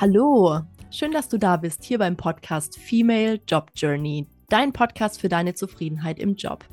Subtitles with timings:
[0.00, 0.60] Hallo,
[0.92, 5.54] schön, dass du da bist hier beim Podcast Female Job Journey, dein Podcast für deine
[5.54, 6.64] Zufriedenheit im Job.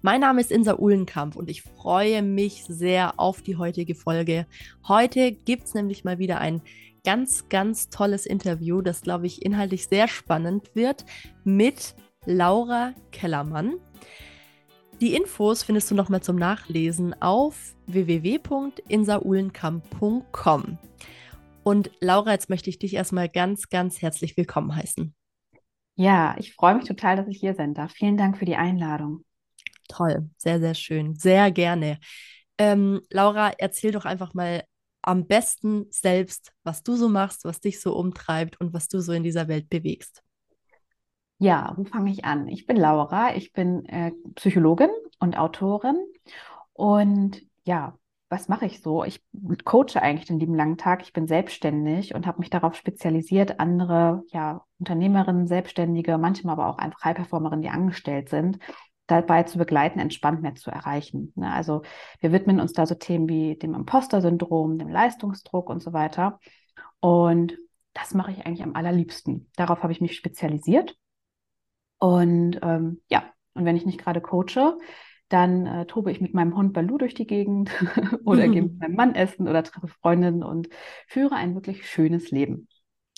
[0.00, 4.46] Mein Name ist Insa Uhlenkamp und ich freue mich sehr auf die heutige Folge.
[4.88, 6.62] Heute gibt es nämlich mal wieder ein
[7.04, 11.04] ganz, ganz tolles Interview, das, glaube ich, inhaltlich sehr spannend wird
[11.44, 11.94] mit
[12.24, 13.74] Laura Kellermann.
[15.02, 20.78] Die Infos findest du nochmal zum Nachlesen auf www.insaulenkamp.com.
[21.64, 25.14] Und Laura, jetzt möchte ich dich erstmal ganz, ganz herzlich willkommen heißen.
[25.94, 27.92] Ja, ich freue mich total, dass ich hier sein darf.
[27.92, 29.24] Vielen Dank für die Einladung.
[29.88, 31.98] Toll, sehr, sehr schön, sehr gerne.
[32.58, 34.64] Ähm, Laura, erzähl doch einfach mal
[35.02, 39.12] am besten selbst, was du so machst, was dich so umtreibt und was du so
[39.12, 40.22] in dieser Welt bewegst.
[41.38, 42.48] Ja, wo fange ich an?
[42.48, 45.96] Ich bin Laura, ich bin äh, Psychologin und Autorin
[46.72, 47.98] und ja,
[48.32, 49.04] was mache ich so?
[49.04, 49.22] Ich
[49.64, 51.02] coache eigentlich den lieben langen Tag.
[51.02, 56.78] Ich bin selbstständig und habe mich darauf spezialisiert, andere ja, Unternehmerinnen, Selbstständige, manchmal aber auch
[56.78, 58.58] einfach High-Performerinnen, die angestellt sind,
[59.06, 61.34] dabei zu begleiten, entspannt mehr zu erreichen.
[61.36, 61.52] Ne?
[61.52, 61.82] Also
[62.20, 66.40] wir widmen uns da so Themen wie dem Imposter-Syndrom, dem Leistungsdruck und so weiter.
[67.00, 67.58] Und
[67.92, 69.50] das mache ich eigentlich am allerliebsten.
[69.56, 70.96] Darauf habe ich mich spezialisiert.
[71.98, 74.78] Und ähm, ja, und wenn ich nicht gerade coache,
[75.32, 77.70] dann äh, tobe ich mit meinem Hund Balu durch die Gegend
[78.24, 80.68] oder gehe mit meinem Mann essen oder treffe Freundinnen und
[81.06, 82.68] führe ein wirklich schönes Leben.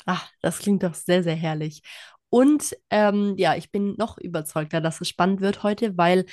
[0.07, 1.83] Ach, das klingt doch sehr, sehr herrlich.
[2.31, 6.27] Und ähm, ja, ich bin noch überzeugter, dass es spannend wird heute, weil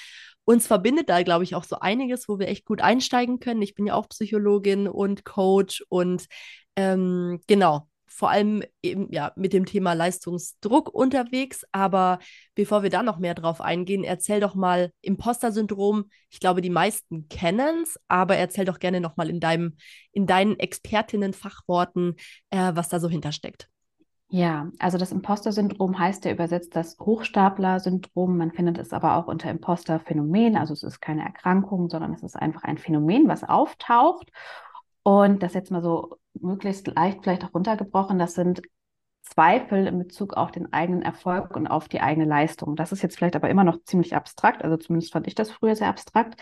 [0.45, 3.61] uns verbindet da, glaube ich, auch so einiges, wo wir echt gut einsteigen können.
[3.61, 6.25] Ich bin ja auch Psychologin und Coach und
[6.75, 11.65] ähm, genau, vor allem eben ja mit dem Thema Leistungsdruck unterwegs.
[11.71, 12.19] Aber
[12.55, 16.05] bevor wir da noch mehr drauf eingehen, erzähl doch mal Imposter-Syndrom.
[16.29, 19.77] Ich glaube, die meisten kennen es, aber erzähl doch gerne noch mal in deinem,
[20.11, 22.15] in deinen Expertinnen-Fachworten,
[22.49, 23.69] äh, was da so hintersteckt.
[24.33, 28.37] Ja, also das Imposter-Syndrom heißt ja übersetzt das Hochstapler-Syndrom.
[28.37, 30.55] Man findet es aber auch unter Imposter-Phänomen.
[30.57, 34.31] Also es ist keine Erkrankung, sondern es ist einfach ein Phänomen, was auftaucht.
[35.03, 38.61] Und das jetzt mal so möglichst leicht vielleicht auch runtergebrochen, das sind
[39.23, 42.75] Zweifel in Bezug auf den eigenen Erfolg und auf die eigene Leistung.
[42.75, 45.75] Das ist jetzt vielleicht aber immer noch ziemlich abstrakt, also zumindest fand ich das früher
[45.75, 46.39] sehr abstrakt.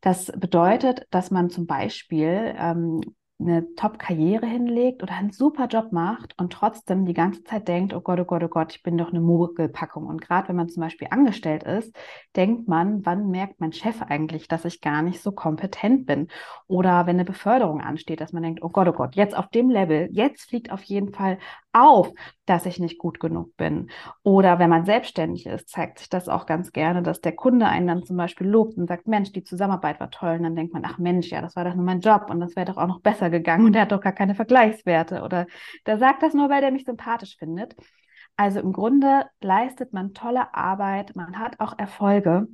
[0.00, 3.00] Das bedeutet, dass man zum Beispiel ähm,
[3.40, 8.00] eine Top-Karriere hinlegt oder einen super Job macht und trotzdem die ganze Zeit denkt, oh
[8.00, 10.06] Gott, oh Gott, oh Gott, ich bin doch eine Mogelpackung.
[10.06, 11.94] Und gerade wenn man zum Beispiel angestellt ist,
[12.36, 16.28] denkt man, wann merkt mein Chef eigentlich, dass ich gar nicht so kompetent bin?
[16.66, 19.70] Oder wenn eine Beförderung ansteht, dass man denkt, oh Gott, oh Gott, jetzt auf dem
[19.70, 21.38] Level, jetzt fliegt auf jeden Fall
[21.72, 22.12] auf,
[22.46, 23.90] dass ich nicht gut genug bin.
[24.22, 27.86] Oder wenn man selbstständig ist, zeigt sich das auch ganz gerne, dass der Kunde einen
[27.86, 30.36] dann zum Beispiel lobt und sagt, Mensch, die Zusammenarbeit war toll.
[30.36, 32.56] Und dann denkt man, ach Mensch, ja, das war doch nur mein Job und das
[32.56, 35.22] wäre doch auch noch besser gegangen und der hat doch gar keine Vergleichswerte.
[35.22, 35.46] Oder
[35.86, 37.74] der sagt das nur, weil der mich sympathisch findet.
[38.36, 42.48] Also im Grunde leistet man tolle Arbeit, man hat auch Erfolge,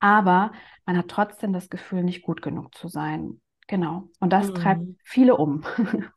[0.00, 0.52] aber
[0.86, 3.40] man hat trotzdem das Gefühl, nicht gut genug zu sein.
[3.66, 4.08] Genau.
[4.20, 4.54] Und das mhm.
[4.54, 5.64] treibt viele um.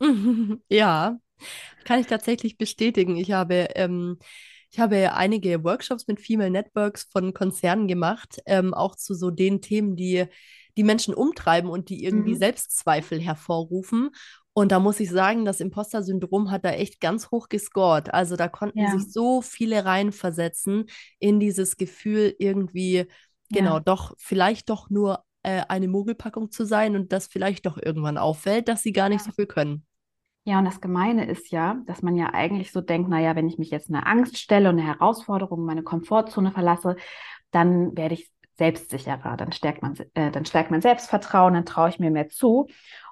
[0.68, 1.18] ja,
[1.84, 3.16] kann ich tatsächlich bestätigen.
[3.16, 4.18] Ich habe, ähm,
[4.70, 9.60] ich habe einige Workshops mit Female Networks von Konzernen gemacht, ähm, auch zu so den
[9.60, 10.26] Themen, die
[10.76, 12.38] die Menschen umtreiben und die irgendwie mhm.
[12.38, 14.10] Selbstzweifel hervorrufen.
[14.54, 18.12] Und da muss ich sagen, das Imposter-Syndrom hat da echt ganz hoch gescored.
[18.12, 18.90] Also da konnten ja.
[18.90, 20.86] sich so viele reinversetzen
[21.18, 23.06] in dieses Gefühl, irgendwie,
[23.50, 23.80] genau, ja.
[23.80, 28.68] doch, vielleicht doch nur äh, eine Mogelpackung zu sein und das vielleicht doch irgendwann auffällt,
[28.68, 29.26] dass sie gar nicht ja.
[29.26, 29.86] so viel können.
[30.44, 33.58] Ja, und das Gemeine ist ja, dass man ja eigentlich so denkt, naja, wenn ich
[33.58, 36.96] mich jetzt eine Angst stelle und eine Herausforderung, meine Komfortzone verlasse,
[37.52, 38.30] dann werde ich
[38.62, 42.68] selbstsicherer, dann stärkt man, äh, dann stärkt mein Selbstvertrauen, dann traue ich mir mehr zu.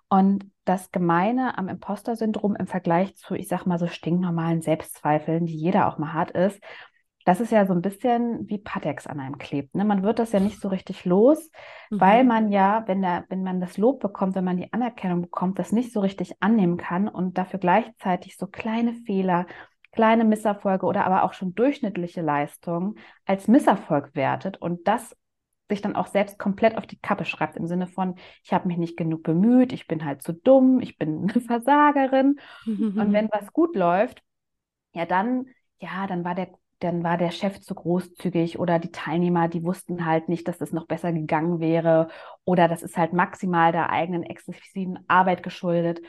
[0.09, 5.56] Und das Gemeine am Imposter-Syndrom im Vergleich zu, ich sag mal, so stinknormalen Selbstzweifeln, die
[5.56, 6.61] jeder auch mal hat, ist,
[7.25, 9.75] das ist ja so ein bisschen wie Patex an einem klebt.
[9.75, 9.84] Ne?
[9.84, 11.50] Man wird das ja nicht so richtig los,
[11.91, 12.00] mhm.
[12.00, 15.58] weil man ja, wenn, der, wenn man das Lob bekommt, wenn man die Anerkennung bekommt,
[15.58, 19.46] das nicht so richtig annehmen kann und dafür gleichzeitig so kleine Fehler,
[19.93, 22.94] kleine Misserfolge oder aber auch schon durchschnittliche Leistungen
[23.26, 25.17] als Misserfolg wertet und das
[25.70, 28.76] sich dann auch selbst komplett auf die Kappe schreibt, im Sinne von, ich habe mich
[28.76, 32.38] nicht genug bemüht, ich bin halt zu dumm, ich bin eine Versagerin.
[32.67, 34.22] Und wenn was gut läuft,
[34.94, 35.46] ja, dann,
[35.81, 36.49] ja, dann war der
[36.81, 40.72] dann war der Chef zu großzügig oder die Teilnehmer, die wussten halt nicht, dass das
[40.72, 42.08] noch besser gegangen wäre
[42.44, 46.00] oder das ist halt maximal der eigenen exzessiven Arbeit geschuldet.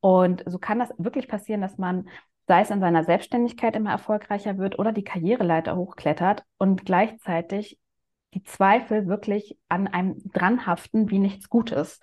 [0.00, 2.08] Und so kann das wirklich passieren, dass man,
[2.48, 7.78] sei es in seiner Selbstständigkeit immer erfolgreicher wird oder die Karriereleiter hochklettert und gleichzeitig
[8.34, 12.00] die Zweifel wirklich an einem dranhaften wie nichts Gutes.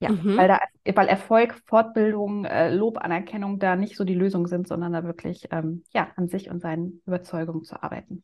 [0.00, 0.36] Ja, mhm.
[0.36, 0.60] weil, da,
[0.94, 5.48] weil Erfolg, Fortbildung, äh, Lob, Anerkennung da nicht so die Lösung sind, sondern da wirklich
[5.50, 8.22] ähm, ja, an sich und seinen Überzeugungen zu arbeiten.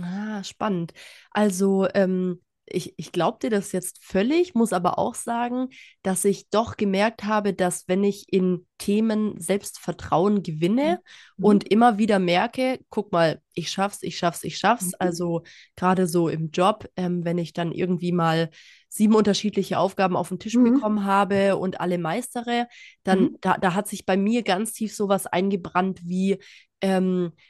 [0.00, 0.92] Ah, spannend.
[1.30, 5.68] Also ähm, ich, ich glaube dir das jetzt völlig, muss aber auch sagen,
[6.02, 11.00] dass ich doch gemerkt habe, dass wenn ich in Themen Selbstvertrauen gewinne
[11.36, 11.44] mhm.
[11.44, 14.86] und immer wieder merke, guck mal, ich schaff's, ich schaff's, ich schaff's.
[14.86, 14.94] Mhm.
[14.98, 15.42] Also
[15.76, 18.50] gerade so im Job, ähm, wenn ich dann irgendwie mal
[18.88, 20.74] sieben unterschiedliche Aufgaben auf den Tisch mhm.
[20.74, 22.68] bekommen habe und alle meistere,
[23.02, 23.38] dann mhm.
[23.40, 26.38] da, da hat sich bei mir ganz tief sowas eingebrannt wie
[26.80, 27.40] ähm, äh,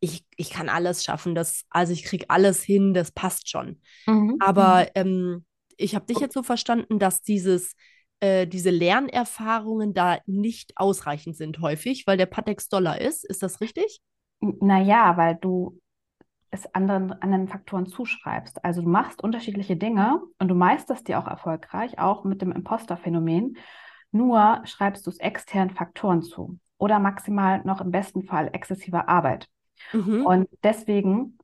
[0.00, 3.80] ich, ich kann alles schaffen, das, also ich kriege alles hin, das passt schon.
[4.06, 4.36] Mhm.
[4.40, 4.88] Aber mhm.
[4.94, 5.44] ähm,
[5.76, 7.74] ich habe dich jetzt so verstanden, dass dieses,
[8.20, 13.24] äh, diese Lernerfahrungen da nicht ausreichend sind häufig, weil der Patex Dollar ist.
[13.24, 14.00] Ist das richtig?
[14.40, 15.78] Naja, weil du
[16.50, 18.64] es anderen, anderen Faktoren zuschreibst.
[18.64, 23.56] Also du machst unterschiedliche Dinge und du meisterst die auch erfolgreich, auch mit dem Imposter-Phänomen.
[24.10, 29.48] Nur schreibst du es externen Faktoren zu oder maximal noch im besten Fall exzessiver Arbeit.
[29.92, 30.26] Mhm.
[30.26, 31.38] Und deswegen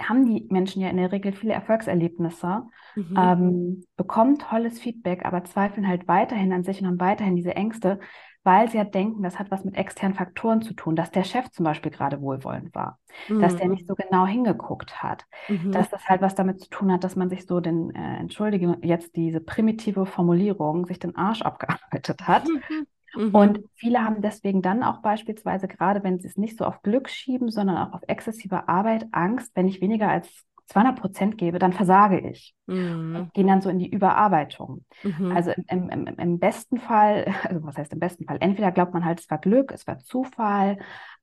[0.00, 2.64] haben die Menschen ja in der Regel viele Erfolgserlebnisse,
[2.94, 3.16] mhm.
[3.16, 7.98] ähm, bekommen tolles Feedback, aber zweifeln halt weiterhin an sich und haben weiterhin diese Ängste,
[8.46, 11.50] weil sie ja denken, das hat was mit externen Faktoren zu tun, dass der Chef
[11.50, 13.40] zum Beispiel gerade wohlwollend war, mhm.
[13.40, 15.72] dass der nicht so genau hingeguckt hat, mhm.
[15.72, 18.78] dass das halt was damit zu tun hat, dass man sich so den, äh, entschuldige
[18.82, 22.46] jetzt diese primitive Formulierung, sich den Arsch abgearbeitet hat.
[23.14, 23.34] Mhm.
[23.34, 27.08] Und viele haben deswegen dann auch beispielsweise, gerade wenn sie es nicht so auf Glück
[27.08, 31.72] schieben, sondern auch auf exzessive Arbeit, Angst, wenn ich weniger als 200 Prozent gebe, dann
[31.72, 32.54] versage ich.
[32.66, 33.30] Mhm.
[33.34, 34.84] Gehen dann so in die Überarbeitung.
[35.04, 35.32] Mhm.
[35.32, 38.38] Also im, im, im, besten Fall, also was heißt im besten Fall?
[38.40, 40.78] Entweder glaubt man halt, es war Glück, es war Zufall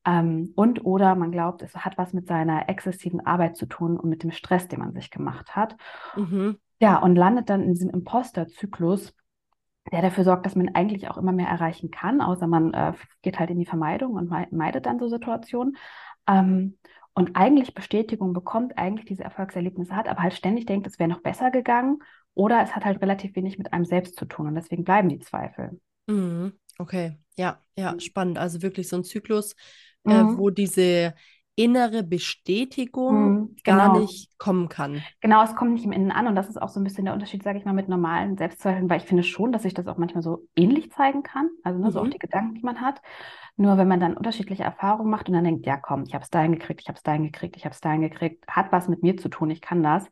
[0.06, 4.09] ähm, und oder man glaubt, es hat was mit seiner exzessiven Arbeit zu tun und
[4.09, 5.75] mit dem Stress, den man sich gemacht hat.
[6.15, 6.57] Mhm.
[6.80, 9.13] Ja, und landet dann in diesem Imposter-Zyklus,
[9.91, 13.39] der dafür sorgt, dass man eigentlich auch immer mehr erreichen kann, außer man äh, geht
[13.39, 15.77] halt in die Vermeidung und meidet dann so Situationen.
[16.27, 16.77] Ähm,
[17.15, 21.21] und eigentlich Bestätigung bekommt, eigentlich diese Erfolgserlebnisse hat, aber halt ständig denkt, es wäre noch
[21.21, 22.00] besser gegangen
[22.33, 25.19] oder es hat halt relativ wenig mit einem selbst zu tun und deswegen bleiben die
[25.19, 25.80] Zweifel.
[26.07, 26.53] Mhm.
[26.80, 28.39] Okay, ja, ja, spannend.
[28.39, 29.56] Also wirklich so ein Zyklus,
[30.06, 30.33] äh, mhm.
[30.33, 31.13] äh, wo diese
[31.55, 34.00] innere Bestätigung mhm, gar genau.
[34.01, 35.03] nicht kommen kann.
[35.21, 37.13] Genau, es kommt nicht im Innen an und das ist auch so ein bisschen der
[37.13, 39.97] Unterschied, sage ich mal, mit normalen Selbstzweifeln, weil ich finde schon, dass sich das auch
[39.97, 41.91] manchmal so ähnlich zeigen kann, also ne, mhm.
[41.91, 43.01] so auch die Gedanken, die man hat.
[43.55, 46.31] Nur wenn man dann unterschiedliche Erfahrungen macht und dann denkt, ja komm, ich habe es
[46.31, 49.03] dahin gekriegt, ich habe es dahin gekriegt, ich habe es dahin gekriegt, hat was mit
[49.03, 50.09] mir zu tun, ich kann das,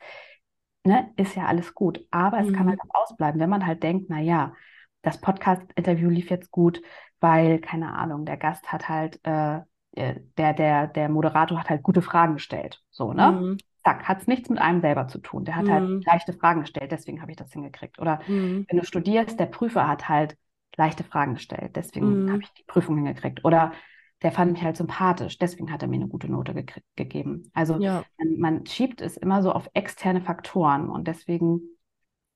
[0.84, 2.06] ne, ist ja alles gut.
[2.12, 2.48] Aber mhm.
[2.48, 2.70] es kann mhm.
[2.72, 4.54] halt auch ausbleiben, wenn man halt denkt, na ja,
[5.02, 6.84] das Podcast-Interview lief jetzt gut,
[7.20, 9.62] weil, keine Ahnung, der Gast hat halt äh,
[9.96, 12.82] der, der, der Moderator hat halt gute Fragen gestellt.
[12.90, 13.32] So, ne?
[13.32, 13.58] Mhm.
[13.84, 15.44] Zack, hat es nichts mit einem selber zu tun.
[15.44, 15.96] Der hat halt mhm.
[15.96, 18.00] halt leichte Fragen gestellt, deswegen habe ich das hingekriegt.
[18.00, 18.66] Oder mhm.
[18.70, 20.38] wenn du studierst, der Prüfer hat halt
[20.78, 22.32] leichte Fragen gestellt, deswegen mhm.
[22.32, 23.44] habe ich die Prüfung hingekriegt.
[23.44, 23.74] Oder
[24.22, 26.66] der fand mich halt sympathisch, deswegen hat er mir eine gute Note ge
[26.96, 27.52] gegeben.
[27.54, 28.04] Also ja.
[28.18, 31.62] man, man schiebt es immer so auf externe Faktoren und deswegen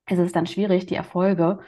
[0.10, 1.60] ist es dann schwierig, die Erfolge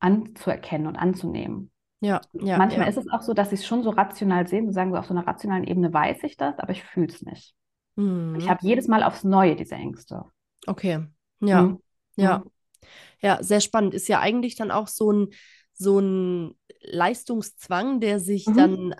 [0.00, 1.70] anzuerkennen und anzunehmen.
[2.00, 2.56] Ja, ja.
[2.56, 2.90] Manchmal ja.
[2.90, 5.06] ist es auch so, dass sie es schon so rational sehen und sagen, so auf
[5.06, 7.54] so einer rationalen Ebene weiß ich das, aber ich fühle es nicht.
[7.96, 8.36] Mhm.
[8.38, 10.24] Ich habe jedes Mal aufs Neue diese Ängste.
[10.66, 11.06] Okay,
[11.40, 11.78] ja, mhm.
[12.16, 12.42] ja.
[13.22, 13.92] Ja, sehr spannend.
[13.92, 15.28] Ist ja eigentlich dann auch so ein,
[15.72, 18.56] so ein Leistungszwang, der sich mhm.
[18.56, 18.94] dann,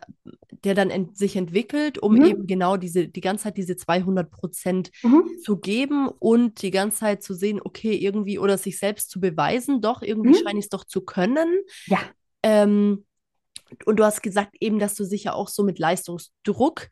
[0.64, 2.24] der dann ent sich entwickelt, um mhm.
[2.24, 5.24] eben genau diese, die ganze Zeit diese 200 Prozent mhm.
[5.42, 9.80] zu geben und die ganze Zeit zu sehen, okay, irgendwie oder sich selbst zu beweisen,
[9.80, 10.42] doch, irgendwie mhm.
[10.44, 11.48] scheine ich es doch zu können.
[11.86, 12.00] Ja.
[12.42, 13.04] Ähm,
[13.84, 16.88] und du hast gesagt eben, dass du sich ja auch so mit Leistungsdruck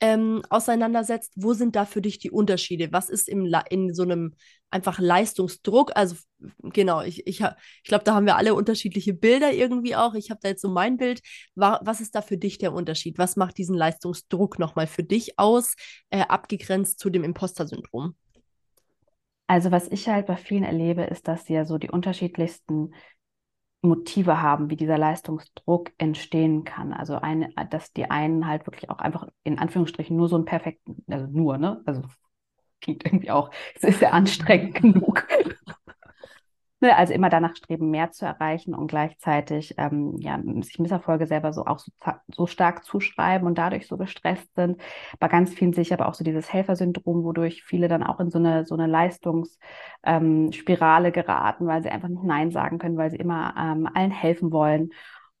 [0.00, 1.32] ähm, auseinandersetzt.
[1.36, 2.92] Wo sind da für dich die Unterschiede?
[2.92, 4.34] Was ist im in so einem
[4.70, 5.92] einfach Leistungsdruck?
[5.94, 6.16] Also
[6.62, 10.14] genau, ich, ich, ich glaube, da haben wir alle unterschiedliche Bilder irgendwie auch.
[10.14, 11.20] Ich habe da jetzt so mein Bild.
[11.54, 13.18] Was ist da für dich der Unterschied?
[13.18, 15.74] Was macht diesen Leistungsdruck nochmal für dich aus,
[16.10, 18.14] äh, abgegrenzt zu dem Imposter-Syndrom?
[19.46, 22.94] Also was ich halt bei vielen erlebe, ist, dass sie ja so die unterschiedlichsten
[23.84, 26.92] Motive haben, wie dieser Leistungsdruck entstehen kann.
[26.92, 31.04] Also eine, dass die einen halt wirklich auch einfach in Anführungsstrichen nur so einen perfekten,
[31.08, 31.82] also nur, ne?
[31.86, 32.02] Also
[32.80, 35.26] klingt irgendwie auch, es ist ja anstrengend genug.
[36.84, 41.54] Ne, also immer danach streben, mehr zu erreichen und gleichzeitig ähm, ja, sich Misserfolge selber
[41.54, 41.90] so auch so,
[42.30, 44.78] so, stark zuschreiben und dadurch so gestresst sind.
[45.18, 48.30] Bei ganz vielen sehe ich aber auch so dieses Helfersyndrom, wodurch viele dann auch in
[48.30, 53.10] so eine, so eine Leistungsspirale ähm, geraten, weil sie einfach nicht Nein sagen können, weil
[53.10, 54.90] sie immer ähm, allen helfen wollen.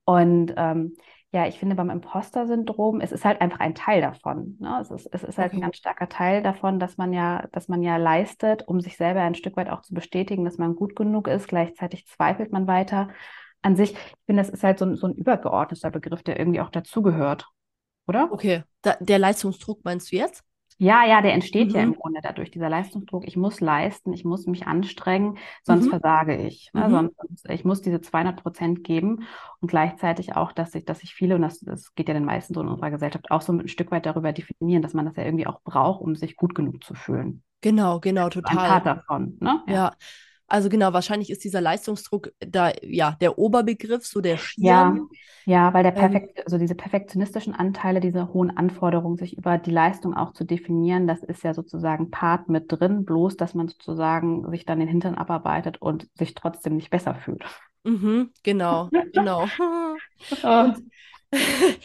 [0.06, 0.96] Und ähm,
[1.34, 4.56] ja, ich finde beim Imposter-Syndrom, es ist halt einfach ein Teil davon.
[4.60, 4.78] Ne?
[4.80, 5.58] Es ist, es ist halt Okay.
[5.58, 9.20] ein ganz starker Teil davon, dass man ja, dass man ja leistet, um sich selber
[9.22, 11.48] ein Stück weit auch zu bestätigen, dass man gut genug ist.
[11.48, 13.08] Gleichzeitig zweifelt man weiter
[13.62, 13.92] an sich.
[13.94, 17.48] Ich finde, das ist halt so, ein- so ein übergeordneter Begriff, der irgendwie auch dazugehört,
[18.06, 18.32] oder?
[18.32, 20.44] Okay, da, der Leistungsdruck meinst du jetzt?
[20.78, 21.84] Ja, ja, der entsteht ja Mhm.
[21.84, 23.26] im Grunde dadurch, dieser Leistungsdruck.
[23.26, 25.88] Ich muss leisten, ich muss mich anstrengen, sonst Mhm.
[25.88, 26.70] versage ich.
[26.74, 26.90] Ne?
[26.90, 27.10] Mhm.
[27.16, 29.24] Sonst, ich muss diese 200 Prozent geben
[29.60, 32.54] und gleichzeitig auch, dass ich, dass ich viele, und das, das geht ja den meisten
[32.54, 35.24] so in unserer Gesellschaft, auch so ein Stück weit darüber definieren, dass man das ja
[35.24, 37.42] irgendwie auch braucht, um sich gut genug zu fühlen.
[37.62, 38.62] Genau, genau, Ein total.
[38.62, 39.62] Part davon, ne?
[39.66, 39.96] Ja,
[40.48, 45.10] also genau, wahrscheinlich ist dieser Leistungsdruck da, ja, der Oberbegriff, so der Ja, Schirm.
[45.44, 49.70] ja, weil der Ähm, perfekt, also diese perfektionistischen Anteile, diese hohen Anforderungen, sich über die
[49.70, 54.48] Leistung auch zu definieren, das ist ja sozusagen Part mit drin, bloß dass man sozusagen
[54.50, 57.44] sich dann den Hintern abarbeitet und sich trotzdem nicht besser fühlt.
[57.84, 59.50] Mhm, genau, genau.
[60.42, 60.84] Und,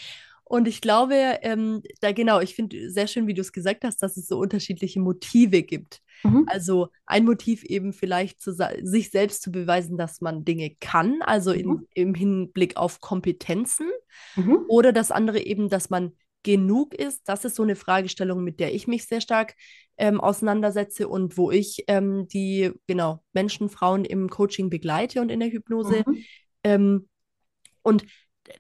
[0.50, 1.14] und ich glaube,
[1.44, 4.40] ähm, da genau, ich finde sehr schön, wie du es gesagt hast, dass es so
[4.40, 6.02] unterschiedliche Motive gibt.
[6.24, 6.46] Mhm.
[6.48, 11.52] Also ein Motiv eben vielleicht zu, sich selbst zu beweisen, dass man Dinge kann, also
[11.52, 11.88] in, Mhm.
[11.94, 13.92] im Hinblick auf Kompetenzen.
[14.36, 14.66] Mhm.
[14.68, 17.30] Oder das andere eben, dass man genug ist.
[17.30, 19.54] Das ist so eine Fragestellung, mit der ich mich sehr stark
[19.98, 25.42] ähm, auseinandersetze und wo ich ähm, die, genau, Menschen, Frauen im Coaching begleite und in
[25.42, 26.04] der Hypnose.
[26.08, 26.24] Mhm.
[26.64, 27.10] Ähm,
[27.84, 28.04] und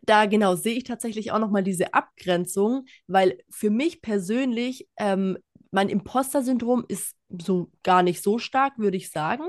[0.01, 5.37] da genau sehe ich tatsächlich auch nochmal diese Abgrenzung, weil für mich persönlich ähm,
[5.71, 9.43] mein Imposter-Syndrom ist so gar nicht so stark, würde ich sagen.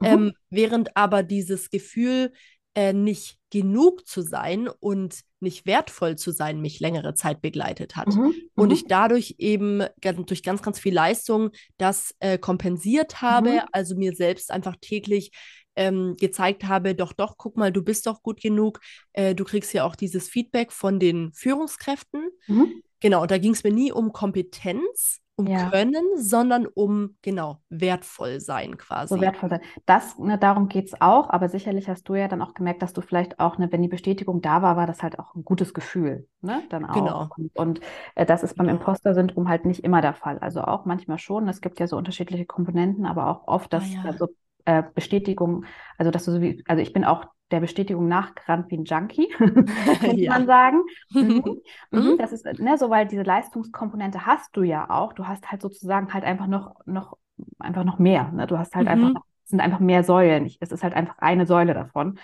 [0.00, 0.06] Mhm.
[0.06, 2.32] Ähm, während aber dieses Gefühl,
[2.74, 8.14] äh, nicht genug zu sein und nicht wertvoll zu sein, mich längere Zeit begleitet hat.
[8.14, 8.34] Mhm.
[8.54, 8.74] Und Mhm.
[8.74, 13.60] ich dadurch eben durch ganz, ganz viel Leistung das äh, kompensiert habe, Mhm.
[13.72, 15.32] also mir selbst einfach täglich
[15.78, 18.80] ähm, gezeigt habe, doch, doch, guck mal, du bist doch gut genug.
[19.14, 22.28] Äh, du kriegst ja auch dieses Feedback von den Führungskräften.
[22.48, 22.82] Mhm.
[23.00, 25.70] Genau, da ging es mir nie um Kompetenz, um Ja.
[25.70, 29.20] Können, sondern um, genau, wertvoll sein so quasi.
[29.20, 29.60] wertvoll sein.
[29.86, 32.92] Das, ne, darum geht es auch, aber sicherlich hast du ja dann auch gemerkt, dass
[32.92, 35.72] du vielleicht auch, ne, wenn die Bestätigung da war, war das halt auch ein gutes
[35.74, 37.16] Gefühl, ne, dann auch.
[37.16, 37.28] Genau.
[37.36, 37.80] Und, und
[38.16, 38.68] äh, das ist beim Genau.
[38.68, 40.38] Imposter-Syndrom halt nicht immer der Fall.
[40.40, 41.48] Also auch manchmal schon.
[41.48, 44.04] Es gibt ja so unterschiedliche Komponenten, aber auch oft, Ah dass ja.
[44.04, 44.28] äh, so
[44.68, 45.64] äh, Bestätigung,
[45.98, 49.28] also dass du so wie, also ich bin auch der Bestätigung nachgerannt wie ein Junkie,
[50.02, 50.30] könnte Ja.
[50.30, 50.82] man sagen.
[51.20, 51.42] Mhm.
[51.92, 52.12] Mhm.
[52.12, 55.12] Mhm, das ist, ne, so, weil diese Leistungskomponente hast du ja auch.
[55.14, 57.16] Du hast halt sozusagen halt einfach noch, noch,
[57.58, 58.30] einfach noch mehr.
[58.32, 58.46] Ne?
[58.46, 59.14] Du hast halt einfach Mhm.
[59.14, 60.46] noch, es sind einfach mehr Säulen.
[60.46, 62.18] Ich, es ist halt einfach eine Säule davon.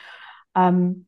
[0.55, 1.07] Ähm,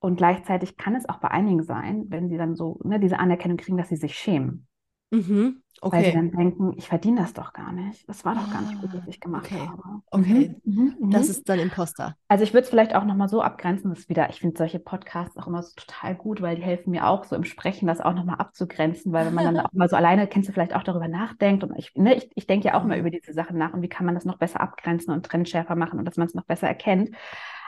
[0.00, 3.56] und gleichzeitig kann es auch bei einigen sein, wenn sie dann so ne, diese Anerkennung
[3.58, 4.66] kriegen, dass sie sich schämen.
[5.10, 5.62] Mhm.
[5.90, 6.12] Weil sie Okay.
[6.12, 8.08] dann denken, ich verdiene das doch gar nicht.
[8.08, 9.58] Das war doch gar nicht gut, was Ah, ich gemacht okay.
[9.58, 9.82] habe.
[10.10, 10.56] Okay.
[10.64, 11.30] Mhm, mhm, Das mhm.
[11.30, 12.16] ist dann Imposter.
[12.26, 14.78] Also ich würde es vielleicht auch nochmal so abgrenzen, das ist wieder, ich finde solche
[14.80, 18.00] Podcasts auch immer so total gut, weil die helfen mir auch so im Sprechen, das
[18.00, 20.82] auch nochmal abzugrenzen, weil wenn man dann auch mal so alleine, kennst du vielleicht auch
[20.82, 23.00] darüber nachdenkt und ich, ne, ich, ich denke ja auch immer Mhm.
[23.00, 25.98] über diese Sachen nach und wie kann man das noch besser abgrenzen und trennschärfer machen
[25.98, 27.10] und dass man es noch besser erkennt,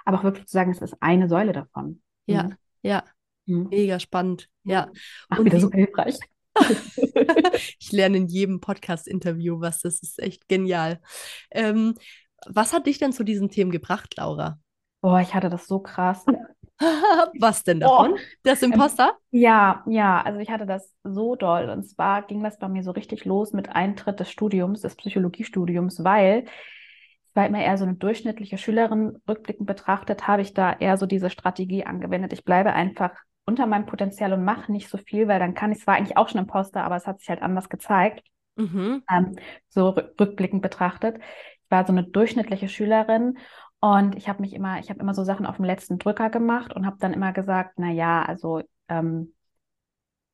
[0.04, 2.02] aber auch wirklich zu sagen, es ist eine Säule davon.
[2.26, 2.56] Ja, Mhm.
[2.82, 3.04] ja,
[3.44, 4.48] mega spannend.
[4.64, 4.88] Ja.
[5.28, 6.18] Ach, Und wieder wie- super hilfreich.
[7.80, 9.80] Ich lerne in jedem Podcast-Interview was.
[9.80, 11.00] Das ist echt genial.
[11.50, 11.94] Ähm,
[12.46, 14.58] was hat dich denn zu diesen Themen gebracht, Laura?
[15.00, 16.24] Boah, ich hatte das so krass.
[17.38, 17.88] Was denn Oh.
[17.88, 18.18] davon?
[18.42, 19.16] Das Imposter?
[19.30, 21.70] Ja, ja, also ich hatte das so doll.
[21.70, 26.04] Und zwar ging das bei mir so richtig los mit Eintritt des Studiums, des Psychologiestudiums,
[26.04, 26.44] weil
[27.28, 29.16] ich war immer eher so eine durchschnittliche Schülerin.
[29.28, 32.32] Rückblickend betrachtet habe ich da eher so diese Strategie angewendet.
[32.34, 33.12] Ich bleibe einfach
[33.46, 36.16] unter meinem Potenzial und mache nicht so viel, weil dann kann ich, es war eigentlich
[36.16, 38.22] auch schon Imposter, aber es hat sich halt anders gezeigt
[38.56, 39.02] Mhm.
[39.10, 39.36] ähm,
[39.68, 41.18] so rück- rückblickend betrachtet.
[41.18, 43.38] Ich war so eine durchschnittliche Schülerin
[43.80, 46.74] und ich habe mich immer, ich habe immer so Sachen auf dem letzten Drücker gemacht
[46.74, 49.34] und habe dann immer gesagt, na ja, also ähm,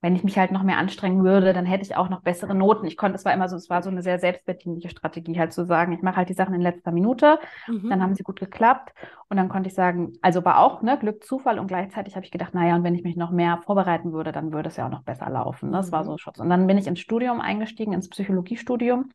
[0.02, 2.86] wenn ich mich halt noch mehr anstrengen würde, dann hätte ich auch noch bessere Noten.
[2.86, 5.64] Ich konnte, es war immer so, es war so eine sehr selbstbedienliche Strategie, halt zu
[5.64, 7.88] sagen, ich mache halt die Sachen in letzter Minute, Mhm.
[7.88, 8.92] dann haben sie gut geklappt
[9.28, 12.30] und dann konnte ich sagen, also war auch ne, Glück, Zufall und gleichzeitig habe ich
[12.32, 14.90] gedacht, naja, und wenn ich mich noch mehr vorbereiten würde, dann würde es ja auch
[14.90, 15.70] noch besser laufen.
[15.70, 15.76] Ne?
[15.78, 16.04] Das war Mhm.
[16.04, 16.38] so Schutz.
[16.40, 19.10] Und dann bin ich ins Studium eingestiegen, ins Psychologiestudium.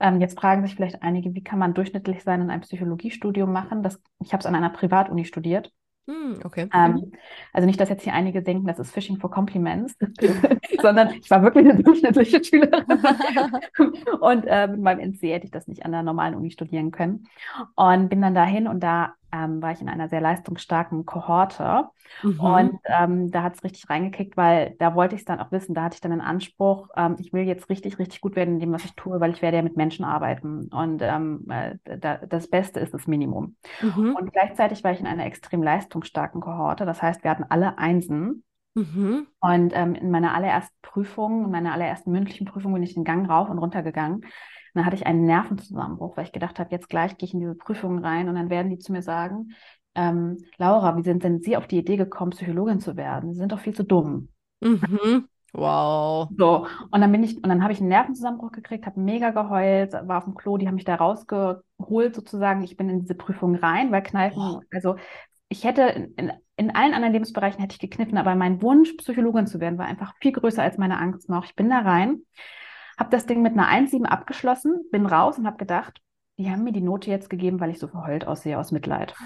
[0.00, 3.82] Ähm, jetzt fragen sich vielleicht einige, wie kann man durchschnittlich sein und ein Psychologiestudium machen?
[3.82, 5.72] Das, ich habe es an einer Privatuni studiert.
[6.06, 6.68] Hm, okay.
[6.74, 7.12] Ähm,
[7.52, 9.96] also nicht, dass jetzt hier einige denken, das ist Fishing for Compliments,
[10.82, 12.84] sondern ich war wirklich eine durchschnittliche Schülerin.
[14.20, 17.26] Und äh, mit meinem NC hätte ich das nicht an der normalen Uni studieren können.
[17.74, 21.88] Und bin dann dahin und da ähm, war ich in einer sehr leistungsstarken Kohorte.
[22.22, 22.40] Mhm.
[22.40, 25.74] Und ähm, da hat es richtig reingekickt, weil da wollte ich es dann auch wissen.
[25.74, 28.60] Da hatte ich dann den Anspruch, ähm, ich will jetzt richtig, richtig gut werden in
[28.60, 30.68] dem, was ich tue, weil ich werde ja mit Menschen arbeiten.
[30.68, 33.56] Und ähm, äh, da, das Beste ist das Minimum.
[33.82, 34.14] Mhm.
[34.14, 36.86] Und gleichzeitig war ich in einer extrem leistungsstarken Kohorte.
[36.86, 38.44] Das heißt, wir hatten alle Einsen.
[38.74, 39.26] Mhm.
[39.40, 43.28] Und ähm, in meiner allerersten Prüfung, in meiner allerersten mündlichen Prüfung bin ich den Gang
[43.28, 44.22] rauf und runter gegangen.
[44.74, 47.40] Und dann hatte ich einen Nervenzusammenbruch, weil ich gedacht habe, jetzt gleich gehe ich in
[47.40, 49.52] diese Prüfung rein und dann werden die zu mir sagen,
[49.94, 53.32] ähm, Laura, wie sind denn Sie auf die Idee gekommen, Psychologin zu werden?
[53.32, 54.28] Sie sind doch viel zu dumm.
[54.60, 55.28] Mhm.
[55.52, 56.28] Wow.
[56.36, 59.92] So, und dann bin ich, und dann habe ich einen Nervenzusammenbruch gekriegt, habe mega geheult,
[59.92, 62.64] war auf dem Klo, die haben mich da rausgeholt sozusagen.
[62.64, 64.96] Ich bin in diese Prüfung rein, weil Kneifen, also
[65.48, 65.82] ich hätte
[66.16, 69.86] in, in allen anderen Lebensbereichen hätte ich gekniffen, aber mein Wunsch, Psychologin zu werden, war
[69.86, 71.44] einfach viel größer als meine Angst noch.
[71.44, 72.22] Ich bin da rein,
[72.98, 76.00] habe das Ding mit einer 1,7 abgeschlossen, bin raus und habe gedacht,
[76.38, 79.18] die haben mir die Note jetzt gegeben, weil ich so verheult aussehe aus Mitleid.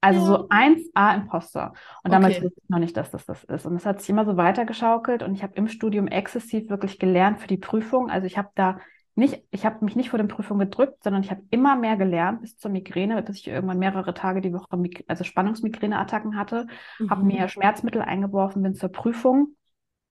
[0.00, 0.24] Also Ja.
[0.24, 1.72] so 1A Imposter.
[2.04, 2.42] Und damals Okay.
[2.42, 3.66] wusste ich noch nicht, dass das das ist.
[3.66, 7.40] Und es hat sich immer so weitergeschaukelt und ich habe im Studium exzessiv wirklich gelernt
[7.40, 8.10] für die Prüfung.
[8.10, 8.78] Also ich habe da
[9.14, 12.42] nicht, ich habe mich nicht vor den Prüfungen gedrückt, sondern ich habe immer mehr gelernt
[12.42, 14.68] bis zur Migräne, bis ich irgendwann mehrere Tage die Woche,
[15.08, 16.66] also Spannungsmigräneattacken hatte,
[17.08, 17.26] habe Mhm.
[17.26, 19.56] mir Schmerzmittel eingeworfen, bin zur Prüfung,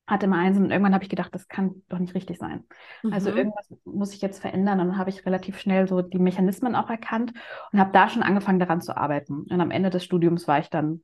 [0.08, 2.64] hatte mal eins und irgendwann habe ich gedacht, das kann doch nicht richtig sein.
[3.10, 3.36] Also Mhm.
[3.36, 4.80] irgendwas muss ich jetzt verändern.
[4.80, 7.34] Und dann habe ich relativ schnell so die Mechanismen auch erkannt
[7.72, 9.44] und habe da schon angefangen daran zu arbeiten.
[9.50, 11.04] Und am Ende des Studiums war ich dann,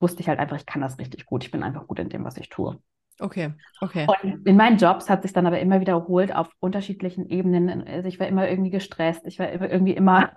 [0.00, 1.44] wusste ich halt einfach, ich kann das richtig gut.
[1.44, 2.78] Ich bin einfach gut in dem, was ich tue.
[3.20, 4.12] Okay, okay.
[4.24, 7.86] Und in meinen Jobs hat sich dann aber immer wiederholt auf unterschiedlichen Ebenen.
[7.86, 10.32] Also ich war immer irgendwie gestresst, ich war irgendwie immer,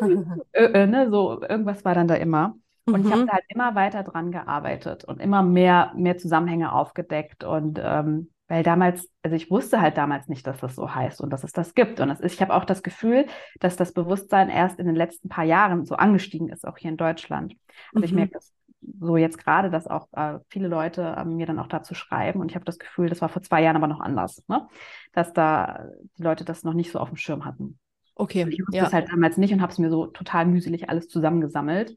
[0.52, 2.56] äh, äh, ne, so irgendwas war dann da immer.
[2.90, 3.26] Und ich habe Mhm.
[3.26, 7.44] da halt immer weiter dran gearbeitet und immer mehr, mehr Zusammenhänge aufgedeckt.
[7.44, 11.30] Und ähm, weil damals, also ich wusste halt damals nicht, dass das so heißt und
[11.30, 11.98] dass es das gibt.
[12.00, 13.26] Und das ist, ich habe auch das Gefühl,
[13.60, 16.96] dass das Bewusstsein erst in den letzten paar Jahren so angestiegen ist, auch hier in
[16.96, 17.54] Deutschland.
[17.94, 18.14] Also ich Mhm.
[18.14, 18.52] merke das
[19.00, 22.40] so jetzt gerade, dass auch äh, viele Leute äh, mir dann auch dazu schreiben.
[22.40, 24.68] Und ich habe das Gefühl, das war vor zwei Jahren aber noch anders, ne?
[25.12, 25.86] Dass da
[26.18, 27.78] die Leute das noch nicht so auf dem Schirm hatten.
[28.16, 28.84] Okay, Ich wusste ja.
[28.84, 31.96] es halt damals nicht und habe es mir so total mühselig alles zusammengesammelt.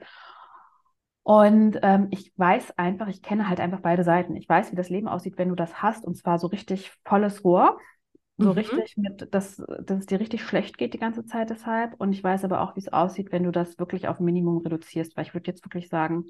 [1.30, 4.36] Und ähm, ich weiß einfach, ich kenne halt einfach beide Seiten.
[4.38, 7.44] Ich weiß, wie das Leben aussieht, wenn du das hast, und zwar so richtig volles
[7.44, 7.78] Rohr.
[8.38, 8.54] So Mhm.
[8.54, 11.96] richtig mit, dass, dass es dir richtig schlecht geht die ganze Zeit deshalb.
[12.00, 15.18] Und ich weiß aber auch, wie es aussieht, wenn du das wirklich auf Minimum reduzierst,
[15.18, 16.26] weil ich würde jetzt wirklich sagen,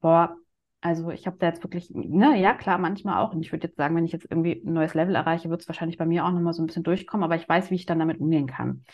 [0.00, 0.36] boah,
[0.82, 3.32] also ich habe da jetzt wirklich, ne, ja klar, manchmal auch.
[3.34, 5.68] Und ich würde jetzt sagen, wenn ich jetzt irgendwie ein neues Level erreiche, wird es
[5.68, 7.98] wahrscheinlich bei mir auch nochmal so ein bisschen durchkommen, aber ich weiß, wie ich dann
[7.98, 8.84] damit umgehen kann.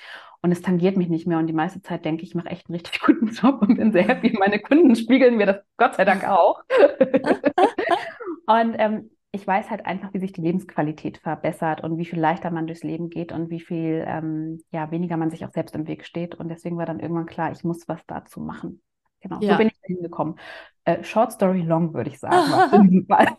[0.43, 1.39] Und es tangiert mich nicht mehr.
[1.39, 3.93] Und die meiste Zeit denke ich, ich mache echt einen richtig guten Job und bin
[3.93, 4.37] sehr happy.
[4.39, 6.63] Meine Kunden spiegeln mir das Gott sei Dank auch.
[8.47, 12.51] Und ähm, ich weiß halt einfach, wie sich die Lebensqualität verbessert und wie viel leichter
[12.51, 15.87] man durchs Leben geht und wie viel ähm, ja, weniger man sich auch selbst im
[15.87, 16.35] Weg steht.
[16.37, 18.83] Und deswegen war dann irgendwann klar, ich muss was dazu machen.
[19.21, 19.57] Genau, so Ja.
[19.57, 20.37] bin ich da hingekommen.
[20.87, 22.51] Äh, short story long, würde ich sagen.
[22.51, 23.37] war es in diesem Fall.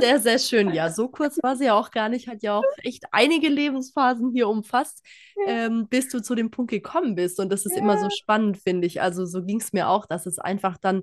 [0.00, 0.72] Sehr, sehr schön.
[0.74, 2.28] Ja, so kurz war sie ja auch gar nicht.
[2.28, 5.04] Hat ja auch echt einige Lebensphasen hier umfasst,
[5.46, 7.38] ähm, bis du zu dem Punkt gekommen bist.
[7.40, 9.00] Und das ist immer so spannend, finde ich.
[9.00, 11.02] Also so ging es mir auch, dass es einfach dann,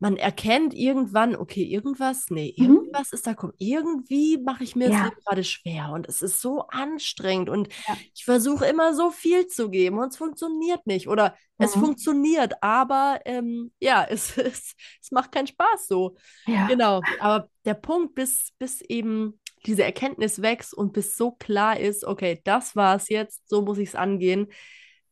[0.00, 2.90] man erkennt irgendwann, okay, irgendwas, nee, Mhm.
[2.90, 5.10] irgendwas ist da, komm, irgendwie mache ich mir Ja.
[5.24, 7.96] Gerade schwer und es ist so anstrengend und Ja.
[8.14, 11.76] ich versuche immer so viel zu geben und es funktioniert nicht oder es Mhm.
[11.76, 16.16] funktioniert, aber ähm, ja, es, es, es macht keinen Spaß so.
[16.46, 16.66] Ja.
[16.66, 22.04] Genau, aber der Punkt, bis, bis eben diese Erkenntnis wächst und bis so klar ist,
[22.04, 24.48] okay, das war es jetzt, so muss ich es angehen,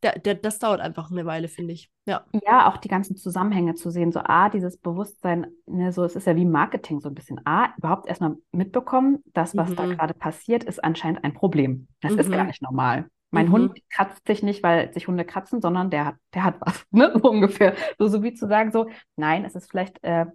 [0.00, 1.90] da, da, das dauert einfach eine Weile, finde ich.
[2.06, 2.24] Ja.
[2.46, 4.12] Ja, auch die ganzen Zusammenhänge zu sehen.
[4.12, 7.40] So A, dieses Bewusstsein, ne, so es ist ja wie Marketing so ein bisschen.
[7.46, 9.90] A, überhaupt erstmal mitbekommen, das, was da Mhm.
[9.96, 11.88] gerade passiert, ist anscheinend ein Problem.
[12.00, 12.46] Das ist gar Mhm.
[12.48, 13.08] nicht normal.
[13.30, 13.52] Mein Mhm.
[13.52, 17.12] Hund kratzt sich nicht, weil sich Hunde kratzen, sondern der hat, der hat was, ne?
[17.22, 17.74] So ungefähr.
[17.98, 20.26] So, so wie zu sagen, so, nein, es ist vielleicht, äh,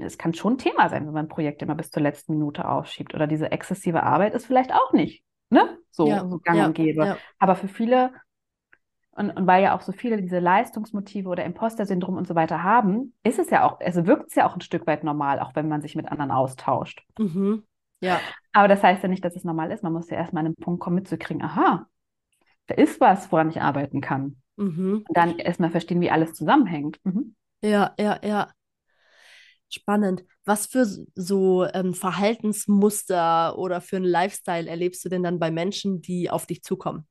[0.00, 3.14] es kann schon ein Thema sein, wenn man Projekte immer bis zur letzten Minute aufschiebt.
[3.14, 5.78] Oder diese exzessive Arbeit ist vielleicht auch nicht, ne?
[5.90, 7.04] So, Ja, so gang ja, und gäbe.
[7.06, 7.16] ja.
[7.38, 8.12] Aber für viele,
[9.16, 13.14] und, und weil ja auch so viele diese Leistungsmotive oder Imposter-Syndrom und so weiter haben,
[13.22, 15.68] ist es ja auch, also wirkt es ja auch ein Stück weit normal, auch wenn
[15.68, 17.02] man sich mit anderen austauscht.
[17.18, 17.64] Mhm.
[18.00, 18.20] Ja.
[18.52, 19.82] Aber das heißt ja nicht, dass es normal ist.
[19.82, 21.86] Man muss ja erstmal an den Punkt kommen, mitzukriegen, aha,
[22.66, 24.36] da ist was, woran ich arbeiten kann.
[24.56, 25.04] Mhm.
[25.08, 26.98] Und dann erstmal verstehen, wie alles zusammenhängt.
[27.04, 27.34] Mhm.
[27.62, 28.48] Ja, ja, ja.
[29.68, 30.24] Spannend.
[30.44, 36.02] Was für so ähm, Verhaltensmuster oder für einen Lifestyle erlebst du denn dann bei Menschen,
[36.02, 37.06] die auf dich zukommen?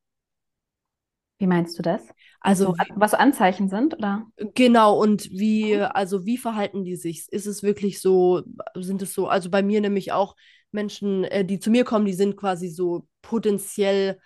[1.37, 2.01] Wie meinst du das?
[2.41, 4.25] Also So, was Anzeichen sind, oder?
[4.53, 7.27] Genau, und wie, also wie verhalten die sich?
[7.31, 8.43] Ist es wirklich so,
[8.75, 10.35] sind es so, also bei mir nämlich auch
[10.71, 14.19] Menschen, äh, die zu mir kommen, die sind quasi so potenziell,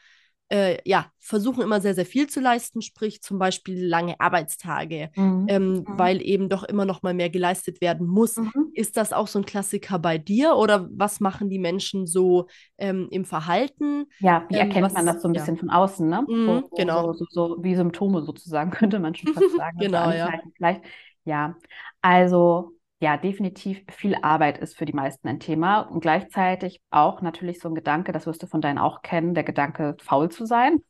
[0.50, 5.46] äh, ja, versuchen immer sehr, sehr viel zu leisten, sprich zum Beispiel lange Arbeitstage, Mhm.
[5.48, 5.98] ähm, Mhm.
[5.98, 8.42] weil eben doch immer noch mal mehr geleistet werden muss.
[8.42, 8.74] Mhm.
[8.74, 13.08] Ist das auch so ein Klassiker bei dir oder was machen die Menschen so ähm,
[13.12, 14.06] im Verhalten?
[14.20, 15.34] Ja, wie Ähm, erkennt man was- das so ein ja.
[15.34, 16.28] bisschen von außen, ne?
[16.28, 17.14] Mhm, so, so, genau.
[17.14, 19.78] so, so, wie Symptome sozusagen, könnte man schon fast sagen.
[19.80, 20.34] Genau, ja.
[20.58, 20.84] Vielleicht.
[21.26, 21.58] Ja,
[22.02, 27.60] also ja, definitiv viel Arbeit ist für die meisten ein Thema und gleichzeitig auch natürlich
[27.60, 30.84] so ein Gedanke, das wirst du von deinen auch kennen, der Gedanke, faul zu sein.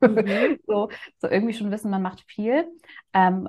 [0.00, 0.58] Mhm.
[0.66, 2.66] so, so irgendwie schon wissen, man macht viel.
[3.12, 3.48] Ähm,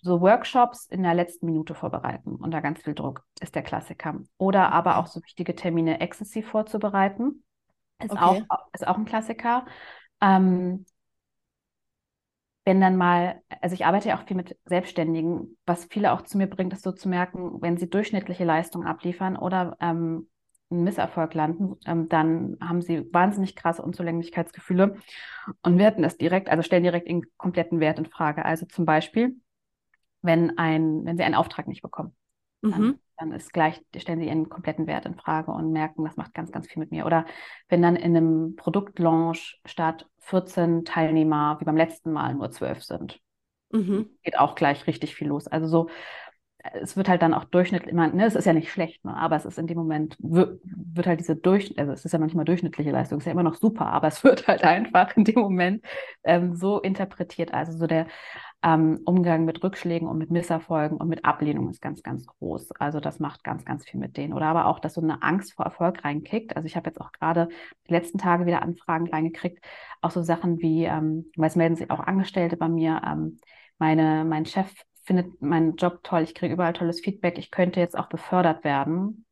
[0.00, 4.20] so Workshops in der letzten Minute vorbereiten unter ganz viel Druck ist der Klassiker.
[4.38, 7.44] Oder aber auch so wichtige Termine exzessiv vorzubereiten
[8.02, 8.44] ist, okay.
[8.48, 9.66] auch, ist auch ein Klassiker.
[10.22, 10.86] Ähm,
[12.64, 16.38] wenn dann mal, also ich arbeite ja auch viel mit Selbstständigen, was viele auch zu
[16.38, 20.28] mir bringt, ist so zu merken, wenn sie durchschnittliche Leistungen abliefern oder ähm,
[20.70, 24.96] einen Misserfolg landen, ähm, dann haben sie wahnsinnig krasse Unzulänglichkeitsgefühle
[25.62, 28.44] und werten es direkt, also stellen direkt den kompletten Wert in Frage.
[28.44, 29.36] Also zum Beispiel,
[30.22, 32.14] wenn ein, wenn sie einen Auftrag nicht bekommen.
[32.62, 36.34] Mhm dann ist gleich, stellen sie ihren kompletten Wert in Frage und merken, das macht
[36.34, 37.06] ganz, ganz viel mit mir.
[37.06, 37.24] Oder
[37.68, 43.20] wenn dann in einem Produktlaunch statt 14 Teilnehmer wie beim letzten Mal nur 12 sind,
[43.70, 44.10] mhm.
[44.22, 45.46] geht auch gleich richtig viel los.
[45.46, 45.88] Also so,
[46.74, 49.36] es wird halt dann auch durchschnittlich, immer, ne, es ist ja nicht schlecht, ne, aber
[49.36, 52.44] es ist in dem Moment, wird, wird halt diese durch, also es ist ja manchmal
[52.44, 55.84] durchschnittliche Leistung, ist ja immer noch super, aber es wird halt einfach in dem Moment
[56.24, 57.52] ähm, so interpretiert.
[57.54, 58.06] Also so der
[58.62, 62.72] ähm, Umgang mit Rückschlägen und mit Misserfolgen und mit Ablehnung ist ganz, ganz groß.
[62.72, 64.32] Also das macht ganz, ganz viel mit denen.
[64.32, 66.56] Oder aber auch, dass so eine Angst vor Erfolg reinkickt.
[66.56, 67.48] Also ich habe jetzt auch gerade
[67.88, 69.64] die letzten Tage wieder Anfragen reingekriegt,
[70.00, 73.38] auch so Sachen wie, ähm, weil es melden sich auch Angestellte bei mir, ähm,
[73.78, 74.72] meine, mein Chef
[75.04, 79.24] findet meinen Job toll, ich kriege überall tolles Feedback, ich könnte jetzt auch befördert werden.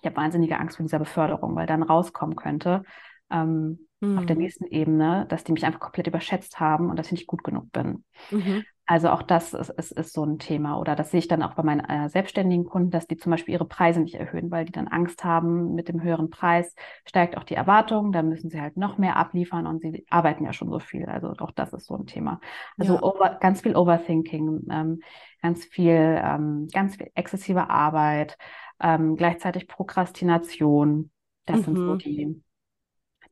[0.00, 2.84] Ich habe wahnsinnige Angst vor dieser Beförderung, weil dann rauskommen könnte,
[3.30, 4.18] ähm, mhm.
[4.18, 4.42] auf der mhm.
[4.42, 7.70] nächsten Ebene, dass die mich einfach komplett überschätzt haben und dass ich nicht gut genug
[7.72, 8.04] bin.
[8.30, 8.64] Mhm.
[8.88, 10.78] Also auch das ist, ist, ist so ein Thema.
[10.78, 13.54] Oder das sehe ich dann auch bei meinen äh, selbstständigen Kunden, dass die zum Beispiel
[13.54, 16.72] ihre Preise nicht erhöhen, weil die dann Angst haben, mit dem höheren Preis
[17.04, 20.52] steigt auch die Erwartung, dann müssen sie halt noch mehr abliefern und sie arbeiten ja
[20.52, 21.06] schon so viel.
[21.06, 22.40] Also auch das ist so ein Thema.
[22.78, 23.02] Also ja.
[23.02, 25.00] over, ganz viel Overthinking, ähm,
[25.42, 28.38] ganz viel, ähm, ganz viel exzessive Arbeit,
[28.78, 31.10] ähm, gleichzeitig Prokrastination.
[31.44, 31.64] Das mhm.
[31.64, 31.98] sind so mhm.
[31.98, 32.42] die,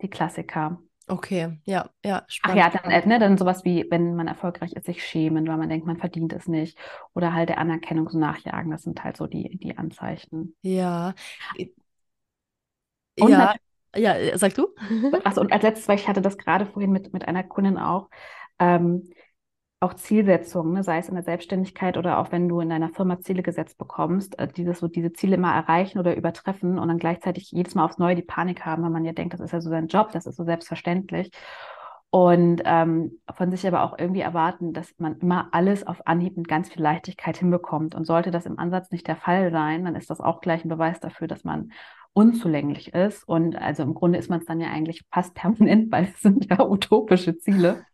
[0.05, 0.79] die Klassiker.
[1.07, 2.63] Okay, ja, ja, spannend.
[2.63, 5.59] Ach ja, dann, äh, ne, dann sowas wie, wenn man erfolgreich ist, sich schämen, weil
[5.59, 6.79] man denkt, man verdient es nicht.
[7.15, 8.71] Oder halt der Anerkennung so nachjagen.
[8.71, 10.57] Das sind halt so die, die Anzeichen.
[10.63, 11.15] Ja.
[13.21, 13.55] Und ja,
[13.95, 14.69] ja, sag du.
[15.25, 18.09] Achso, und als letztes, weil ich hatte das gerade vorhin mit, mit einer Kundin auch,
[18.59, 19.11] ähm,
[19.85, 23.21] auch Zielsetzungen, ne, sei es in der Selbstständigkeit oder auch wenn du in deiner Firma
[23.21, 27.53] Ziele gesetzt bekommst, äh, dieses so diese Ziele immer erreichen oder übertreffen und dann gleichzeitig
[27.53, 29.71] jedes Mal aufs Neue die Panik haben, weil man ja denkt, das ist ja so
[29.71, 31.31] sein Job, das ist so selbstverständlich.
[32.11, 36.47] Und ähm, von sich aber auch irgendwie erwarten, dass man immer alles auf Anhieb mit
[36.47, 37.97] ganz viel Leichtigkeit hinbekommt.
[37.97, 40.69] Und sollte das im Ansatz nicht der Fall sein, dann ist das auch gleich ein
[40.69, 41.73] Beweis dafür, dass man
[42.15, 43.29] unzulänglich ist.
[43.29, 46.49] Und also im Grunde ist man es dann ja eigentlich fast permanent, weil es sind
[46.49, 47.85] ja utopische Ziele.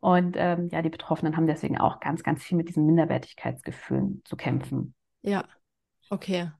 [0.00, 4.36] Und ähm, ja, die Betroffenen haben deswegen auch ganz, ganz viel mit diesen Minderwertigkeitsgefühlen zu
[4.36, 4.94] kämpfen.
[5.22, 5.46] Ja,
[6.10, 6.50] okay.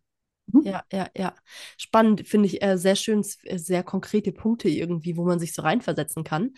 [0.53, 0.63] Mhm.
[0.63, 1.35] Ja, ja, ja.
[1.77, 5.63] Spannend, finde ich äh, sehr schön, äh, sehr konkrete Punkte irgendwie, wo man sich so
[5.63, 6.53] reinversetzen kann.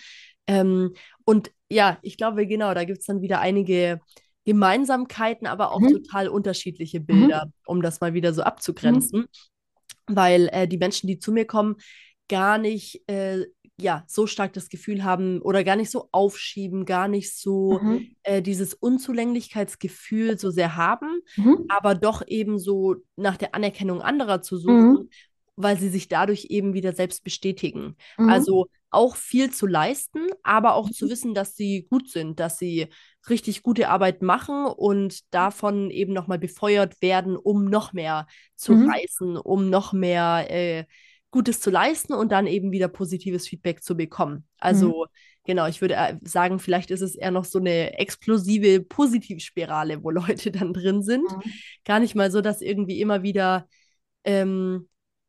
[0.46, 4.00] Ähm, und ja, ich glaube, genau, da gibt es dann wieder einige
[4.44, 5.90] Gemeinsamkeiten, aber auch mhm.
[5.90, 7.52] total unterschiedliche Bilder, mhm.
[7.66, 9.26] um das mal wieder so abzugrenzen.
[10.16, 11.76] Weil äh, die Menschen, die zu mir kommen,
[12.28, 13.46] gar nicht äh,
[13.80, 18.16] ja, so stark das Gefühl haben oder gar nicht so aufschieben, gar nicht so mhm.
[18.24, 21.64] äh, dieses Unzulänglichkeitsgefühl so sehr haben, mhm.
[21.68, 25.08] aber doch eben so nach der Anerkennung anderer zu suchen, mhm.
[25.58, 27.96] Weil sie sich dadurch eben wieder selbst bestätigen.
[28.16, 28.28] Mhm.
[28.28, 31.10] Also auch viel zu leisten, aber auch zu mhm.
[31.10, 32.86] wissen, dass sie gut sind, dass sie
[33.28, 38.90] richtig gute Arbeit machen und davon eben nochmal befeuert werden, um noch mehr zu mhm.
[38.90, 40.84] reißen, um noch mehr äh,
[41.30, 44.46] Gutes zu leisten und dann eben wieder positives Feedback zu bekommen.
[44.58, 45.10] Also mhm.
[45.44, 50.10] genau, ich würde äh, sagen, vielleicht ist es eher noch so eine explosive Positivspirale, wo
[50.10, 51.30] Leute dann drin sind.
[51.30, 51.52] Mhm.
[51.84, 53.68] Gar nicht mal so, dass irgendwie immer wieder,
[54.24, 54.88] ähm,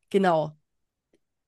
[0.09, 0.57] genau,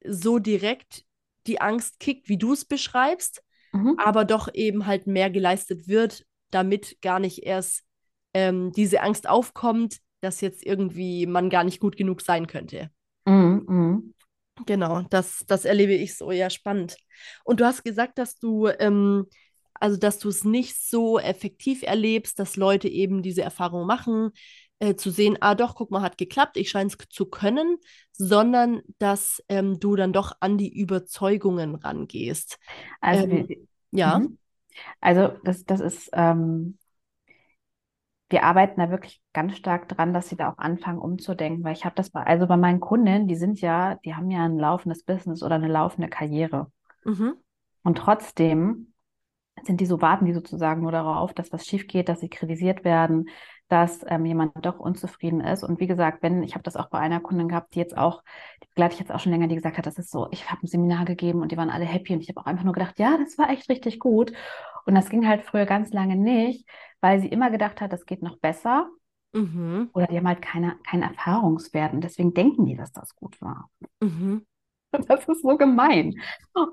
[0.03, 1.05] so direkt
[1.47, 3.95] die Angst kickt, wie du es beschreibst, mhm.
[3.97, 7.83] aber doch eben halt mehr geleistet wird, damit gar nicht erst
[8.33, 12.91] ähm, diese Angst aufkommt, dass jetzt irgendwie man gar nicht gut genug sein könnte.
[13.25, 14.13] Mhm, mhm.
[14.65, 16.97] Genau, das, das erlebe ich so, ja, spannend.
[17.43, 19.25] Und du hast gesagt, dass du, ähm,
[19.73, 24.31] also dass du es nicht so effektiv erlebst, dass Leute eben diese Erfahrung machen,
[24.81, 27.77] äh, zu sehen, ah doch, guck mal, hat geklappt, ich scheine es zu können,
[28.11, 32.57] sondern dass ähm, du dann doch an die Überzeugungen rangehst.
[32.99, 34.19] Also, ähm, ja.
[34.19, 34.39] Mhm.
[34.99, 36.79] Also das, das ist, ähm,
[38.29, 41.85] wir arbeiten da wirklich ganz stark dran, dass sie da auch anfangen umzudenken, weil ich
[41.85, 45.03] habe das bei, also bei meinen Kunden, die sind ja, die haben ja ein laufendes
[45.03, 46.71] Business oder eine laufende Karriere.
[47.03, 47.35] Mhm.
[47.83, 48.93] Und trotzdem
[49.63, 52.83] sind die so, warten die sozusagen nur darauf, dass was schief geht, dass sie kritisiert
[52.83, 53.29] werden,
[53.71, 55.63] dass ähm, jemand doch unzufrieden ist.
[55.63, 58.21] Und wie gesagt, wenn, ich habe das auch bei einer Kundin gehabt, die jetzt auch,
[58.61, 60.61] die begleite ich jetzt auch schon länger, die gesagt hat, das ist so, ich habe
[60.61, 62.99] ein Seminar gegeben und die waren alle happy und ich habe auch einfach nur gedacht,
[62.99, 64.33] ja, das war echt richtig gut.
[64.85, 66.67] Und das ging halt früher ganz lange nicht,
[66.99, 68.89] weil sie immer gedacht hat, das geht noch besser.
[69.31, 69.89] Mhm.
[69.93, 73.69] Oder die haben halt keine, keinen Erfahrungswert und deswegen denken die, dass das gut war.
[74.01, 74.45] Mhm.
[75.07, 76.15] Das ist so gemein.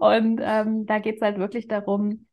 [0.00, 2.26] Und ähm, da geht es halt wirklich darum,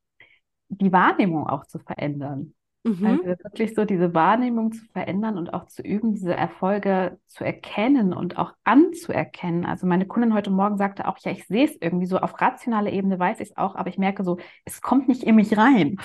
[0.70, 2.55] die Wahrnehmung auch zu verändern.
[2.86, 3.22] Mhm.
[3.26, 8.14] Also wirklich so diese Wahrnehmung zu verändern und auch zu üben, diese Erfolge zu erkennen
[8.14, 9.66] und auch anzuerkennen.
[9.66, 12.92] Also meine Kundin heute Morgen sagte auch, ja, ich sehe es irgendwie so auf rationaler
[12.94, 15.98] Ebene, weiß ich es auch, aber ich merke so, es kommt nicht in mich rein.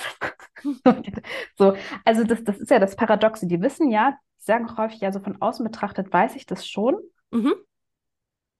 [1.58, 3.46] so, also das, das ist ja das Paradoxe.
[3.46, 6.66] Die wissen ja, die sagen auch häufig, ja, so von außen betrachtet weiß ich das
[6.68, 6.96] schon,
[7.32, 7.52] Mhm.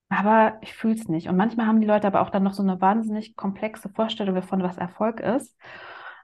[0.09, 1.29] aber ich fühle es nicht.
[1.29, 4.63] Und manchmal haben die Leute aber auch dann noch so eine wahnsinnig komplexe Vorstellung davon,
[4.63, 5.57] was Erfolg ist.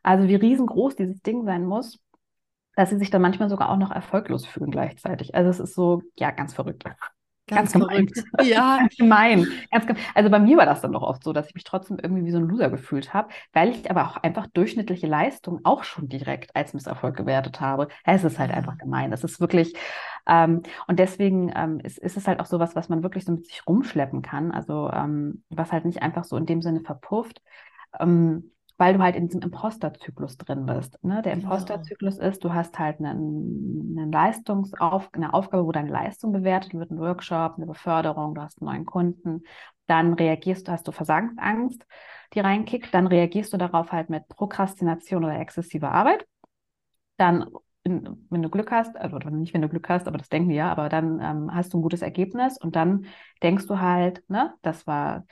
[0.07, 1.99] Also wie riesengroß dieses Ding sein muss,
[2.77, 5.35] dass sie sich dann manchmal sogar auch noch erfolglos fühlen gleichzeitig.
[5.35, 6.85] Also es ist so, ja, ganz verrückt.
[6.85, 7.03] Ganz,
[7.49, 8.09] Ganz gemein.
[8.09, 8.25] verrückt.
[8.45, 8.79] Ja.
[8.79, 9.47] Ganz gemein.
[9.73, 11.99] Ganz gem also bei mir war das dann doch oft so, dass ich mich trotzdem
[12.01, 15.83] irgendwie wie so ein Loser gefühlt habe, weil ich aber auch einfach durchschnittliche Leistung auch
[15.83, 17.88] schon direkt als Misserfolg gewertet habe.
[18.05, 19.12] Es ist halt einfach gemein.
[19.12, 19.75] Es ist wirklich,
[20.29, 23.47] ähm, und deswegen ähm, ist, ist es halt auch sowas, was man wirklich so mit
[23.47, 24.53] sich rumschleppen kann.
[24.53, 27.42] Also um, was halt nicht einfach so in dem Sinne verpufft.
[27.99, 31.03] Ähm, weil du halt in diesem Imposterzyklus drin bist.
[31.03, 31.23] Ne?
[31.23, 31.45] Der Genau.
[31.45, 36.91] Imposterzyklus ist, du hast halt einen, eine Leistungsauf eine Aufgabe, wo deine Leistung bewertet wird,
[36.91, 39.43] ein Workshop, eine Beförderung, du hast einen neuen Kunden,
[39.87, 41.87] dann reagierst du, hast du Versagensangst,
[42.35, 46.27] die reinkickt, dann reagierst du darauf halt mit Prokrastination oder exzessiver Arbeit.
[47.17, 47.47] Dann,
[47.85, 50.71] wenn du Glück hast, also nicht wenn du Glück hast, aber das denken wir ja,
[50.73, 53.07] aber dann ähm, hast du ein gutes Ergebnis und dann
[53.43, 55.25] denkst du halt, ne, das war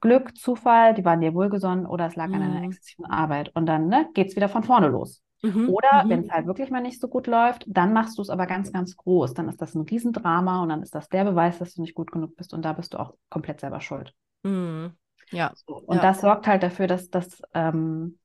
[0.00, 2.64] Glück, Zufall, die waren dir wohlgesonnen oder es lag an einer Mhm.
[2.64, 3.50] exzessiven Arbeit.
[3.54, 5.22] Und dann ne, geht es wieder von vorne los.
[5.42, 5.66] Mhm.
[5.66, 6.08] Oder Mhm.
[6.08, 8.72] wenn es halt wirklich mal nicht so gut läuft, dann machst du es aber ganz,
[8.72, 9.34] ganz groß.
[9.34, 12.10] Dann ist das ein Riesendrama und dann ist das der Beweis, dass du nicht gut
[12.12, 14.14] genug bist und da bist du auch komplett selber schuld.
[14.44, 14.96] Mhm.
[15.30, 15.54] Ja.
[15.66, 15.76] So.
[15.76, 16.04] Und Ja.
[16.04, 18.18] das sorgt halt dafür, dass, dass, ähm,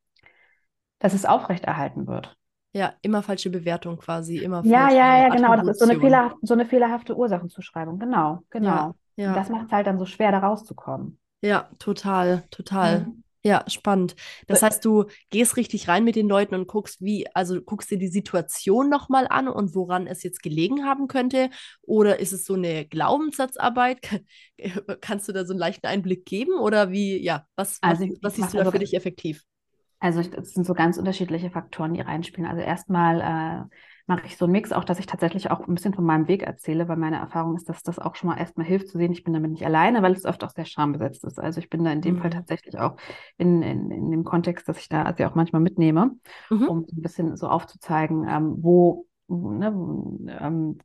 [1.00, 2.36] dass es aufrechterhalten wird.
[2.74, 5.56] Ja, immer falsche Bewertung quasi, immer Ja, ja, ja, genau.
[5.56, 6.02] Das ist so eine, Attribution.
[6.02, 8.00] fehlerhaft, so eine fehlerhafte Ursachenzuschreibung.
[8.00, 8.88] Genau, genau.
[8.88, 11.20] Ja, Und ja, das macht es halt dann so schwer, da rauszukommen.
[11.42, 13.02] Ja, total, total.
[13.02, 13.24] Mhm.
[13.44, 14.16] Ja, spannend.
[14.48, 18.00] Das heißt, du gehst richtig rein mit den Leuten und guckst, wie, also guckst dir
[18.00, 21.52] die Situation nochmal an und woran es jetzt gelegen haben könnte.
[21.84, 24.00] Oder ist es so eine Glaubenssatzarbeit?
[25.02, 26.54] Kannst du da so einen leichten Einblick geben?
[26.60, 29.44] Oder wie, ja, was, was, Also was ich siehst du da für dich effektiv?
[30.00, 32.50] Also es sind so ganz unterschiedliche Faktoren, die reinspielen.
[32.50, 33.76] Also erstmal äh,
[34.08, 36.44] mache ich so einen Mix, auch dass ich tatsächlich auch ein bisschen von meinem Weg
[36.44, 39.24] erzähle, weil meine Erfahrung ist, dass das auch schon mal erstmal hilft zu sehen, ich
[39.24, 41.40] bin damit nicht alleine, weil es oft auch sehr schambesetzt ist.
[41.40, 42.32] Also ich bin da in dem Fall Mhm.
[42.32, 42.98] tatsächlich auch
[43.38, 46.12] in, in, in dem Kontext, dass ich da also auch manchmal mitnehme,
[46.50, 46.66] Mhm.
[46.66, 49.68] um ein bisschen so aufzuzeigen, ähm, wo, ne,
[50.40, 50.78] ähm,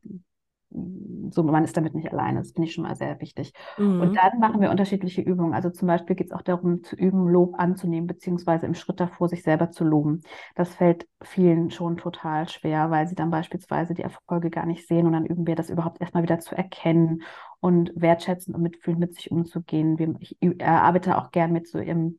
[0.71, 2.39] so man ist damit nicht alleine.
[2.41, 3.53] Das finde ich schon mal sehr wichtig.
[3.97, 4.17] Und Mhm.
[4.17, 5.53] dann machen wir unterschiedliche Übungen.
[5.55, 9.29] Also zum Beispiel geht es auch darum, zu üben, Lob anzunehmen, beziehungsweise im Schritt davor
[9.29, 10.23] sich selber zu loben.
[10.55, 15.07] Das fällt vielen schon total schwer, weil sie dann beispielsweise die Erfolge gar nicht sehen.
[15.07, 17.23] Und dann üben wir das überhaupt erstmal wieder zu erkennen
[17.61, 19.99] und wertschätzen und mitfühlend mit sich umzugehen.
[19.99, 22.17] Wir- Ich arbeite auch gern mit so im,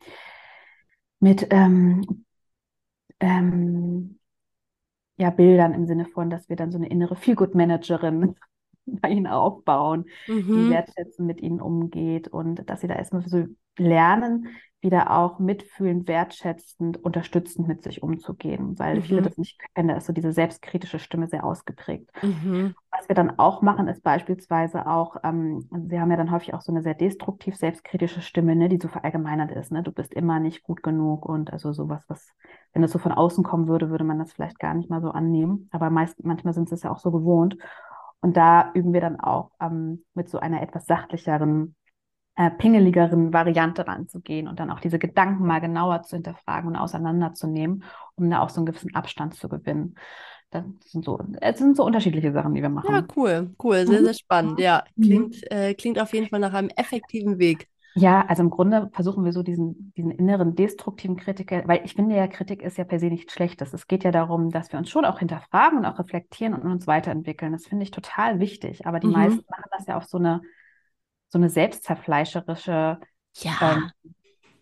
[1.20, 2.02] mit ähm,
[3.20, 4.20] ähm,
[5.22, 8.36] ja, Bildern im Sinne von, dass wir dann so eine innere Feelgood-Managerin
[8.86, 10.06] bei ihnen aufbauen,
[10.56, 10.70] die Mhm.
[10.70, 13.46] wertschätzend mit ihnen umgeht und dass sie da erstmal so
[13.78, 14.48] lernen,
[14.82, 19.24] wieder auch mitfühlend, wertschätzend, unterstützend mit sich umzugehen, weil viele Mhm.
[19.24, 22.10] das nicht kennen, da ist so diese selbstkritische Stimme sehr ausgeprägt.
[22.22, 22.76] Mhm.
[22.92, 26.62] Was wir dann auch machen, ist beispielsweise auch, ähm, wir haben ja dann häufig auch
[26.62, 30.40] so eine sehr destruktiv selbstkritische Stimme, ne, die so verallgemeinert ist, ne, du bist immer
[30.40, 32.34] nicht gut genug und also sowas, was,
[32.74, 35.12] wenn das so von außen kommen würde, würde man das vielleicht gar nicht mal so
[35.12, 37.58] annehmen, aber meist, manchmal sind sie es ja auch so gewohnt.
[38.20, 41.76] Und da üben wir dann auch ähm, mit so einer etwas sachlicheren,
[42.36, 47.84] äh, pingeligeren Variante ranzugehen und dann auch diese Gedanken mal genauer zu hinterfragen und auseinanderzunehmen,
[48.16, 49.96] um da auch so einen gewissen Abstand zu gewinnen.
[50.52, 53.14] Das sind so, es sind so unterschiedliche Sachen, die wir Ja, machen.
[53.16, 54.06] cool, cool, sehr, Mhm.
[54.06, 54.60] sehr spannend.
[54.60, 55.06] Ja, Mhm.
[55.06, 57.70] klingt, äh, klingt auf jeden Fall nach einem effektiven Weg.
[57.94, 62.16] Ja, also im Grunde versuchen wir so diesen, diesen inneren destruktiven Kritiker, weil ich finde
[62.16, 63.74] ja, Kritik ist ja per se nichts Schlechtes.
[63.74, 66.88] Es geht ja darum, dass wir uns schon auch hinterfragen und auch reflektieren und uns
[66.88, 67.52] weiterentwickeln.
[67.52, 68.88] Das finde ich total wichtig.
[68.88, 69.12] Aber die Mhm.
[69.12, 70.42] meisten machen das ja auf so eine,
[71.32, 73.00] so eine selbstzerfleischerische,
[73.42, 73.52] Ja.
[73.62, 73.92] ähm,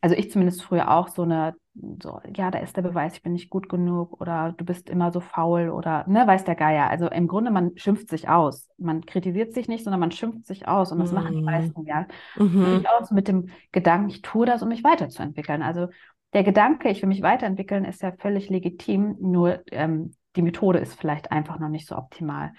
[0.01, 1.55] also ich zumindest früher auch so eine,
[2.01, 5.11] so, ja, da ist der Beweis, ich bin nicht gut genug oder du bist immer
[5.11, 6.89] so faul oder, ne, weiß der Geier.
[6.89, 8.69] Also im Grunde, man schimpft sich aus.
[8.77, 11.45] Man kritisiert sich nicht, sondern man schimpft sich aus und das machen die Mhm.
[11.45, 12.07] meisten, ja.
[12.35, 12.63] Mhm.
[12.63, 15.61] Durchaus mit dem Gedanken, ich tue das, um mich weiterzuentwickeln.
[15.63, 15.87] Also
[16.33, 19.17] der Gedanke, ich will mich weiterentwickeln, ist ja völlig legitim.
[19.19, 22.53] Nur ähm, die Methode ist vielleicht einfach noch nicht so optimal.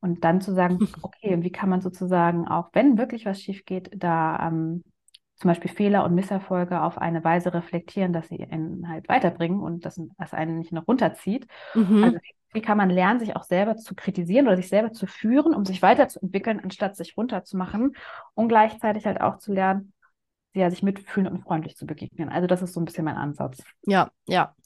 [0.00, 3.90] Und dann zu sagen, okay, wie kann man sozusagen auch, wenn wirklich was schief geht,
[3.94, 4.82] da ähm,
[5.38, 9.84] zum Beispiel Fehler und Misserfolge auf eine Weise reflektieren, dass sie einen halt weiterbringen und
[9.84, 11.46] dass das einen nicht noch runterzieht.
[11.74, 12.04] Mhm.
[12.04, 15.06] Also wie, wie, kann man lernen, sich auch selber zu kritisieren oder sich selber zu
[15.06, 17.94] führen, um sich weiterzuentwickeln, anstatt sich runterzumachen
[18.34, 19.92] und gleichzeitig halt auch zu lernen,
[20.54, 22.30] ja, sich mitfühlen und freundlich zu begegnen.
[22.30, 23.62] Also das ist so ein bisschen mein Ansatz.
[23.86, 24.56] Ja, ja.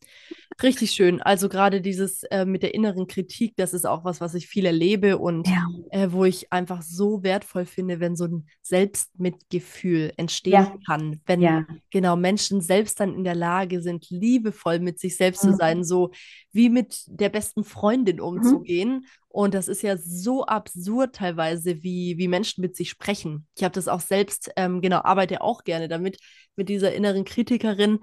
[0.60, 1.22] Richtig schön.
[1.22, 4.66] Also gerade dieses äh, mit der inneren Kritik, das ist auch was, was ich viel
[4.66, 5.66] erlebe und ja.
[5.90, 10.76] äh, wo ich einfach so wertvoll finde, wenn so ein Selbstmitgefühl entstehen ja.
[10.86, 11.66] kann, wenn ja.
[11.90, 15.50] genau Menschen selbst dann in der Lage sind, liebevoll mit sich selbst mhm.
[15.50, 16.10] zu sein, so
[16.52, 18.22] wie mit der besten Freundin mhm.
[18.22, 18.90] umzugehen.
[18.90, 19.06] Mhm.
[19.28, 23.46] Und das ist ja so absurd teilweise, wie, wie Menschen mit sich sprechen.
[23.56, 26.18] Ich habe das auch selbst, ähm, genau, arbeite auch gerne damit,
[26.54, 28.00] mit dieser inneren Kritikerin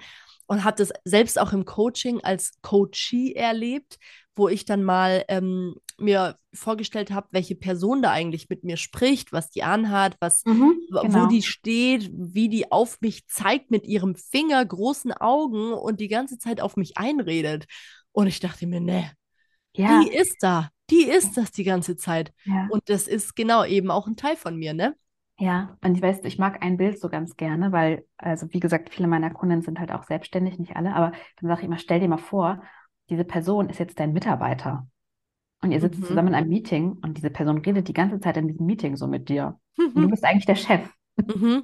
[0.49, 3.99] und habe das selbst auch im Coaching als Coachee erlebt,
[4.35, 9.31] wo ich dann mal ähm, mir vorgestellt habe, welche Person da eigentlich mit mir spricht,
[9.31, 11.13] was die anhat, was, mhm, genau.
[11.13, 16.07] wo die steht, wie die auf mich zeigt mit ihrem Finger, großen Augen und die
[16.07, 17.65] ganze Zeit auf mich einredet.
[18.11, 19.11] Und ich dachte mir, ne,
[19.75, 20.01] ja.
[20.01, 22.33] die ist da, die ist das die ganze Zeit.
[22.45, 22.67] Ja.
[22.71, 24.95] Und das ist genau eben auch ein Teil von mir, ne?
[25.39, 28.89] Ja, und ich weiß, ich mag ein Bild so ganz gerne, weil, also wie gesagt,
[28.93, 32.01] viele meiner Kunden sind halt auch selbstständig, nicht alle, aber dann sage ich immer, stell
[32.01, 32.61] dir mal vor,
[33.09, 34.85] diese Person ist jetzt dein Mitarbeiter.
[35.61, 36.05] Und ihr sitzt mhm.
[36.05, 39.07] zusammen in einem Meeting und diese Person redet die ganze Zeit in diesem Meeting so
[39.07, 39.57] mit dir.
[39.77, 39.91] Mhm.
[39.95, 40.81] Und du bist eigentlich der Chef.
[41.15, 41.63] Mhm.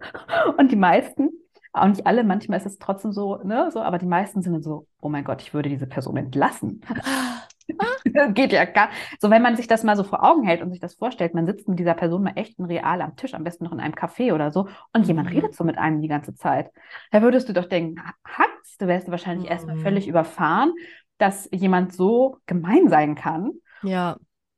[0.56, 1.28] Und die meisten,
[1.72, 4.62] auch nicht alle, manchmal ist es trotzdem so, ne, so, aber die meisten sind dann
[4.62, 6.80] so, oh mein Gott, ich würde diese Person entlassen.
[8.34, 8.90] Geht ja gar.
[9.18, 11.46] So, wenn man sich das mal so vor Augen hält und sich das vorstellt, man
[11.46, 13.94] sitzt mit dieser Person mal echt in real am Tisch, am besten noch in einem
[13.94, 15.36] Café oder so, und jemand mhm.
[15.36, 16.70] redet so mit einem die ganze Zeit.
[17.10, 19.52] Da würdest du doch denken, Hatz, du wärst wahrscheinlich mhm.
[19.52, 20.72] erstmal völlig überfahren,
[21.18, 23.52] dass jemand so gemein sein kann.
[23.82, 24.16] Ja.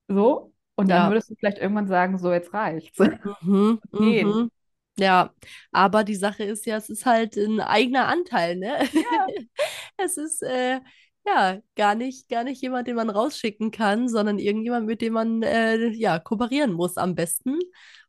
[0.09, 0.53] So.
[0.75, 1.11] Und dann ja.
[1.11, 2.99] würdest du vielleicht irgendwann sagen, so, jetzt reicht's.
[3.43, 3.81] Mhm.
[3.93, 4.51] Mhm.
[4.99, 5.31] Ja,
[5.71, 8.79] aber die Sache ist ja, es ist halt ein eigener Anteil, ne?
[8.93, 9.27] Ja.
[9.97, 10.81] es ist, äh,
[11.25, 15.43] ja, gar nicht, gar nicht jemand, den man rausschicken kann, sondern irgendjemand, mit dem man
[15.43, 17.59] äh, ja, kooperieren muss am besten,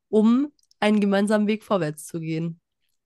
[0.09, 2.59] um einen gemeinsamen Weg vorwärts zu gehen.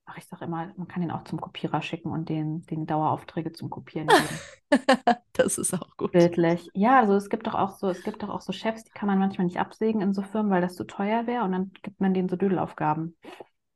[0.05, 3.51] Ach, ich sage immer, man kann ihn auch zum Kopierer schicken und den, den Daueraufträge
[3.51, 4.39] zum Kopieren geben.
[5.33, 6.13] das ist auch gut.
[6.13, 6.69] Bildlich.
[6.73, 9.07] Ja, also es gibt doch auch so, es gibt doch auch so Chefs, die kann
[9.07, 11.99] man manchmal nicht absägen in so Firmen, weil das zu teuer wäre und dann gibt
[11.99, 13.17] man denen so Dödelaufgaben.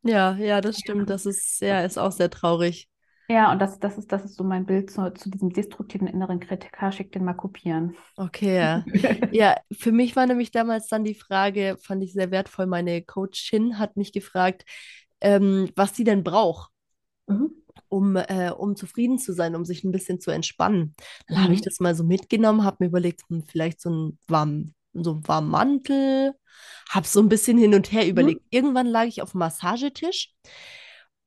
[0.03, 1.09] Ja, ja, das stimmt.
[1.09, 2.89] Das ist, ja, ist auch sehr traurig.
[3.31, 6.41] Ja, und das, das, ist, das ist so mein Bild zu, zu diesem destruktiven inneren
[6.41, 6.91] Kritiker.
[6.91, 7.95] Schick den mal kopieren.
[8.17, 8.85] Okay, ja.
[9.31, 13.79] ja, für mich war nämlich damals dann die Frage, fand ich sehr wertvoll, meine Coachin
[13.79, 14.65] hat mich gefragt,
[15.21, 16.71] ähm, was sie denn braucht.
[17.27, 17.51] Mhm.
[17.87, 20.93] Um, äh, um zufrieden zu sein, um sich ein bisschen zu entspannen.
[21.27, 21.43] Dann mhm.
[21.43, 25.13] habe ich das mal so mitgenommen, habe mir überlegt, hm, vielleicht so ein warm, so
[25.13, 26.33] ein warmen Mantel,
[26.89, 28.09] habe so ein bisschen hin und her mhm.
[28.09, 28.41] überlegt.
[28.49, 30.33] Irgendwann lag ich auf dem Massagetisch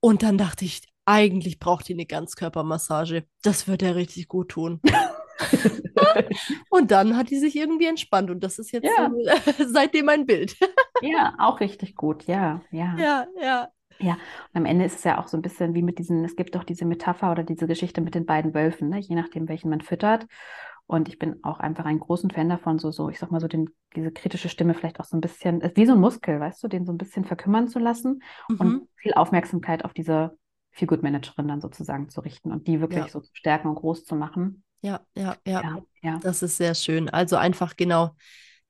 [0.01, 3.25] und dann dachte ich, eigentlich braucht die eine Ganzkörpermassage.
[3.43, 4.81] Das wird ja richtig gut tun.
[6.71, 9.11] und dann hat die sich irgendwie entspannt und das ist jetzt ja.
[9.27, 10.57] äh, seitdem ein Bild.
[11.03, 12.97] ja, auch richtig gut, ja, ja.
[12.99, 13.69] Ja, ja.
[14.01, 16.35] Ja, und am Ende ist es ja auch so ein bisschen wie mit diesen, es
[16.35, 18.99] gibt doch diese Metapher oder diese Geschichte mit den beiden Wölfen, ne?
[18.99, 20.27] je nachdem, welchen man füttert.
[20.87, 23.49] Und ich bin auch einfach ein großen Fan davon, so, so, ich sag mal so,
[23.49, 26.69] den, diese kritische Stimme vielleicht auch so ein bisschen, wie so ein Muskel, weißt du,
[26.69, 28.57] den so ein bisschen verkümmern zu lassen mhm.
[28.59, 30.37] und viel Aufmerksamkeit auf diese
[30.75, 33.09] Feel Good Managerin dann sozusagen zu richten und die wirklich ja.
[33.09, 34.65] so zu stärken und groß zu machen.
[34.83, 36.19] Ja, ja, ja, ja, ja.
[36.23, 37.09] Das ist sehr schön.
[37.09, 38.11] Also einfach genau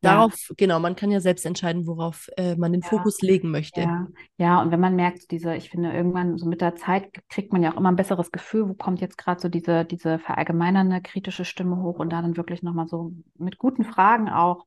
[0.05, 0.55] darauf, ja.
[0.57, 2.89] genau, man kann ja selbst entscheiden, worauf äh, man den ja.
[2.89, 3.81] Fokus legen möchte.
[3.81, 4.07] Ja.
[4.37, 7.63] ja, und wenn man merkt, diese, ich finde, irgendwann so mit der Zeit kriegt man
[7.63, 11.45] ja auch immer ein besseres Gefühl, wo kommt jetzt gerade so diese, diese verallgemeinernde kritische
[11.45, 14.67] Stimme hoch und da dann wirklich nochmal so mit guten Fragen auch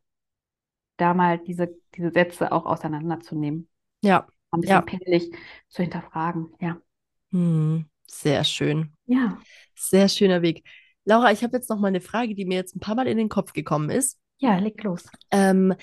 [0.98, 3.70] da mal diese, diese Sätze auch auseinanderzunehmen.
[4.02, 4.28] Ja.
[4.52, 4.82] Ein bisschen ja.
[4.82, 5.32] pingelig
[5.68, 6.78] zu hinterfragen, ja.
[7.32, 8.94] Hm, sehr schön.
[9.06, 9.38] Ja.
[9.76, 10.64] Sehr schöner Weg.
[11.06, 13.18] Laura, ich habe jetzt noch mal eine Frage, die mir jetzt ein paar Mal in
[13.18, 14.18] den Kopf gekommen ist.
[14.40, 15.06] Ja, leg los.
[15.32, 15.74] Ähm,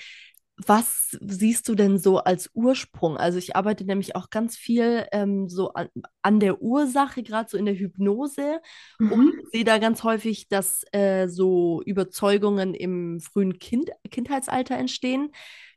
[0.57, 3.17] was siehst du denn so als Ursprung?
[3.17, 5.89] Also ich arbeite nämlich auch ganz viel ähm, so an,
[6.21, 8.61] an, der Ursache, gerade so in der Hypnose
[8.99, 9.11] mhm.
[9.11, 15.31] und sehe da ganz häufig, dass äh, so Überzeugungen im frühen kind Kindheitsalter entstehen.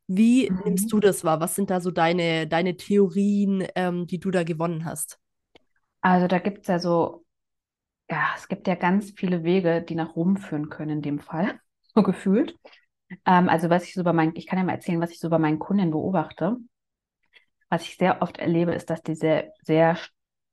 [0.06, 0.60] Wie mhm.
[0.64, 1.40] nimmst du das wahr?
[1.40, 5.18] Was sind da so deine, deine Theorien, ähm, die du da gewonnen hast?
[6.00, 7.24] Also da gibt es ja so,
[8.10, 11.58] ja, es gibt ja ganz viele Wege, die nach Rom führen können in dem Fall,
[11.94, 12.56] so gefühlt.
[13.24, 15.30] Ähm, also was ich so bei meinen, ich kann ja mal erzählen, was ich so
[15.30, 16.56] bei meinen Kunden beobachte.
[17.70, 19.98] Was ich sehr oft erlebe, ist, dass die sehr, sehr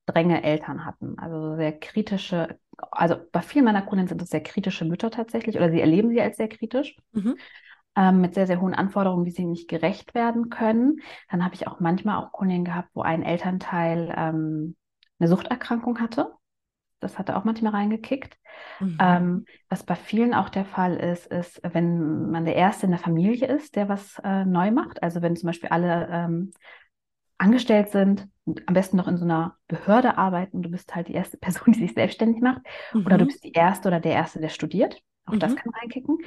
[0.03, 2.59] strenge Eltern hatten, also sehr kritische
[2.91, 6.21] also bei vielen meiner Kunden sind das sehr kritische Mütter tatsächlich oder sie erleben sie
[6.21, 6.95] als sehr kritisch.
[7.13, 7.37] Mhm.
[7.97, 10.99] Ähm, mit sehr, sehr hohen Anforderungen, die sie nicht gerecht werden können.
[11.29, 14.75] Dann habe ich auch manchmal auch Kundinnen gehabt, wo ein Elternteil ähm,
[15.19, 16.31] eine Suchterkrankung hatte.
[16.99, 18.37] Das hatte auch manchmal reingekickt.
[18.79, 18.99] Mhm.
[18.99, 22.99] Ähm, was bei vielen auch der Fall ist, ist, wenn man der Erste in der
[22.99, 25.03] Familie ist, der was äh, neu macht.
[25.03, 26.51] Also wenn zum Beispiel alle ähm,
[27.37, 28.27] angestellt sind,
[28.67, 31.79] am besten noch in so einer Behörde arbeiten, du bist halt die erste Person, die
[31.79, 32.61] sich selbstständig macht,
[32.93, 33.05] Mhm.
[33.05, 35.01] oder du bist die Erste oder der Erste, der studiert.
[35.25, 35.55] Auch das Mhm.
[35.55, 36.17] kann reinkicken.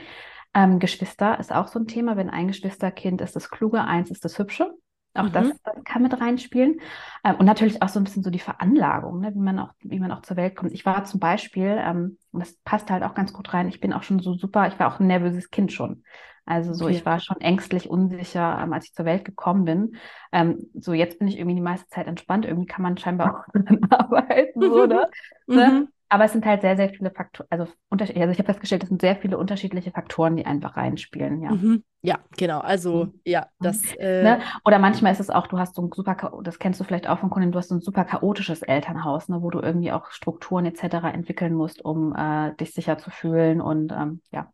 [0.55, 2.17] Ähm, Geschwister ist auch so ein Thema.
[2.17, 4.75] Wenn ein Geschwisterkind ist das Kluge, eins ist das Hübsche.
[5.19, 5.59] Auch das Mhm.
[5.65, 6.81] äh, kann mit reinspielen.
[7.25, 10.01] Ähm, und natürlich auch so ein bisschen so die Veranlagung, ne, wie man auch, wie
[10.01, 10.73] man auch zur Welt kommt.
[10.73, 13.93] Ich war zum Beispiel, ähm, und das passt halt auch ganz gut rein, ich bin
[13.93, 16.03] auch schon so super, ich war auch ein nervöses Kind schon.
[16.47, 16.89] Also so, Okay.
[16.89, 19.97] ich war schon ängstlich, unsicher, ähm, als ich zur Welt gekommen bin.
[20.33, 22.47] Ähm, so, jetzt bin ich irgendwie die meiste Zeit entspannt.
[22.47, 23.45] Irgendwie kann man scheinbar auch
[23.91, 25.09] arbeiten, so, ne?
[25.47, 25.89] ne?
[26.09, 26.15] Mhm.
[26.17, 29.01] Aber es sind halt sehr, sehr viele Faktoren, also, also ich habe festgestellt, es sind
[29.01, 31.51] sehr viele unterschiedliche Faktoren, die einfach reinspielen, ja.
[31.51, 31.85] Mhm.
[32.01, 32.61] Ja, genau.
[32.61, 33.13] Also, Mhm.
[33.25, 33.83] ja, das.
[33.95, 34.41] Äh, Ne?
[34.65, 37.19] Oder manchmal ist es auch, du hast so ein super, das kennst du vielleicht auch
[37.19, 40.65] von Kunden, du hast so ein super chaotisches Elternhaus, ne, wo du irgendwie auch Strukturen
[40.67, 41.11] etc.
[41.11, 44.53] entwickeln musst, um äh, dich sicher zu fühlen und ähm, ja.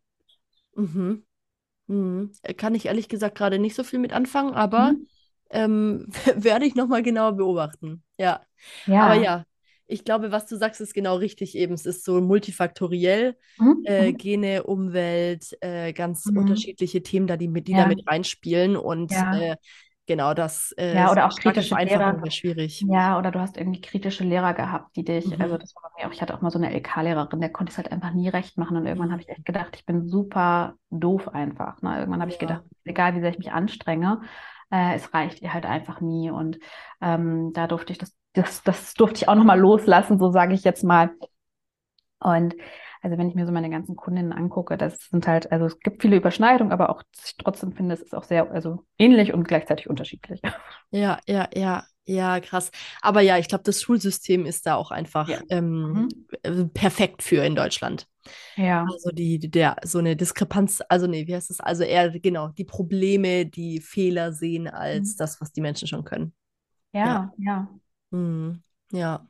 [0.75, 1.23] Mhm.
[1.87, 2.31] Mhm.
[2.57, 5.07] Kann ich ehrlich gesagt gerade nicht so viel mit anfangen, aber Mhm.
[5.51, 8.03] ähm, werde ich nochmal genauer beobachten.
[8.17, 8.41] Ja.
[8.85, 9.05] Ja.
[9.05, 9.45] Aber ja,
[9.87, 11.73] ich glaube, was du sagst, ist genau richtig eben.
[11.73, 13.37] Es ist so multifaktoriell.
[13.59, 13.83] Mhm.
[13.83, 14.17] Äh, Mhm.
[14.17, 16.33] Gene, Umwelt, äh, ganz Mhm.
[16.33, 17.77] unterschiedliche Themen, da, die, mit, die Ja.
[17.77, 18.77] da mit reinspielen.
[18.77, 19.31] Und Ja.
[19.31, 19.55] äh,
[20.07, 22.21] genau das äh, Ja, oder auch kritische Lehrer.
[22.31, 22.87] schwierig.
[22.87, 25.41] Ja, oder du hast irgendwie kritische Lehrer gehabt, die dich, Mhm.
[25.41, 27.71] also das war bei mir auch, ich hatte auch mal so eine LK-Lehrerin, der konnte
[27.71, 29.13] es halt einfach nie recht machen und irgendwann Mhm.
[29.13, 31.81] habe ich echt gedacht, ich bin super doof einfach.
[31.81, 31.97] Ne?
[31.99, 32.39] Irgendwann habe ich Ja.
[32.39, 34.21] gedacht, egal wie sehr ich mich anstrenge,
[34.71, 36.59] äh, es reicht ihr halt einfach nie und
[37.01, 40.63] ähm, da durfte ich das, das, das durfte ich auch nochmal loslassen, so sage ich
[40.63, 41.11] jetzt mal.
[42.19, 42.55] Und
[43.01, 46.01] also wenn ich mir so meine ganzen Kundinnen angucke, das sind halt, also es gibt
[46.01, 49.89] viele Überschneidungen, aber auch ich trotzdem finde, es ist auch sehr, also ähnlich und gleichzeitig
[49.89, 50.41] unterschiedlich.
[50.91, 52.71] Ja, ja, ja, ja, krass.
[53.01, 55.41] Aber ja, ich glaube, das Schulsystem ist da auch einfach Ja.
[55.49, 56.07] ähm,
[56.43, 58.07] äh, perfekt für in Deutschland.
[58.55, 58.85] Ja.
[58.93, 61.59] Also die, der, so eine Diskrepanz, also nee, wie heißt das?
[61.59, 65.17] Also eher, genau, die Probleme, die Fehler sehen als Mhm.
[65.17, 66.33] das, was die Menschen schon können.
[66.93, 67.67] Ja, ja.
[68.15, 68.61] Mhm.
[68.91, 69.27] Ja,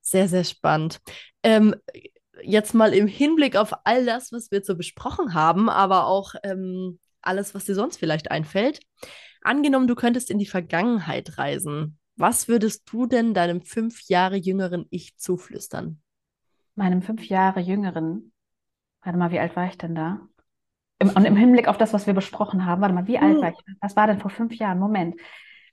[0.00, 1.00] sehr, sehr spannend.
[1.42, 1.74] Ähm,
[2.42, 6.98] jetzt mal im Hinblick auf all das, was wir so besprochen haben, aber auch ähm,
[7.22, 8.80] alles, was dir sonst vielleicht einfällt.
[9.42, 11.98] Angenommen, du könntest in die Vergangenheit reisen.
[12.16, 16.00] Was würdest du denn deinem fünf Jahre jüngeren Ich zuflüstern?
[16.76, 18.32] Meinem fünf Jahre jüngeren,
[19.02, 20.20] warte mal, wie alt war ich denn da?
[20.98, 23.42] Im, und im Hinblick auf das, was wir besprochen haben, warte mal, wie alt Hm.
[23.42, 23.56] war ich?
[23.80, 24.78] Was war denn vor fünf Jahren?
[24.78, 25.16] Moment.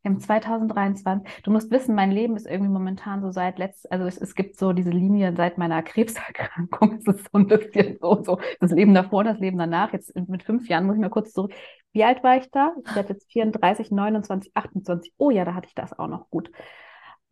[0.01, 1.43] Wir haben 2023.
[1.43, 4.57] Du musst wissen, mein Leben ist irgendwie momentan so seit letzt, also es, es gibt
[4.57, 6.95] so diese Linie seit meiner Krebserkrankung.
[6.99, 9.93] Es ist so ein bisschen so, so das Leben davor, das Leben danach.
[9.93, 11.53] Jetzt mit fünf Jahren muss ich mal kurz zurück.
[11.93, 12.73] Wie alt war ich da?
[12.85, 15.13] Ich werde jetzt 34, 29, 28.
[15.17, 16.51] Oh ja, da hatte ich das auch noch gut.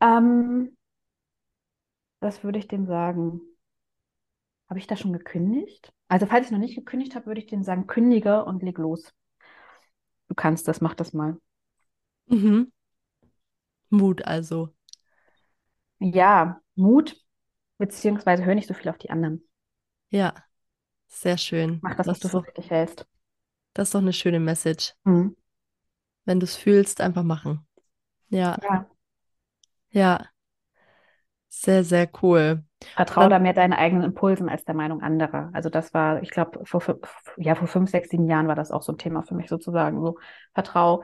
[0.01, 0.75] Ähm,
[2.19, 3.41] was würde ich dem sagen?
[4.69, 5.91] Habe ich da schon gekündigt?
[6.07, 9.13] Also, falls ich noch nicht gekündigt habe, würde ich dem sagen, kündige und leg los.
[10.27, 11.37] Du kannst das, mach das mal.
[12.29, 12.69] Mhm.
[13.91, 14.73] Mut also.
[15.99, 17.15] Ja, Mut,
[17.79, 19.47] beziehungsweise hör nicht so viel auf die anderen.
[20.11, 20.33] Ja,
[21.07, 21.81] sehr schön.
[21.81, 23.05] Mach das, was Das du ist für doch, richtig hältst.
[23.73, 24.93] das ist doch eine schöne Message.
[25.05, 25.33] Mhm.
[26.25, 27.67] Wenn du es fühlst, einfach machen.
[28.29, 28.89] Ja, Ja,
[29.91, 30.31] ja,
[31.49, 32.63] sehr, sehr cool.
[32.95, 35.49] vertrau da mehr deinen eigenen Impulsen als der Meinung anderer.
[35.53, 36.81] Also das war, ich glaube, vor,
[37.37, 40.01] ja, vor fünf, sechs, sieben Jahren war das auch so ein Thema für mich sozusagen.
[40.01, 40.17] So,
[40.53, 41.03] vertrau,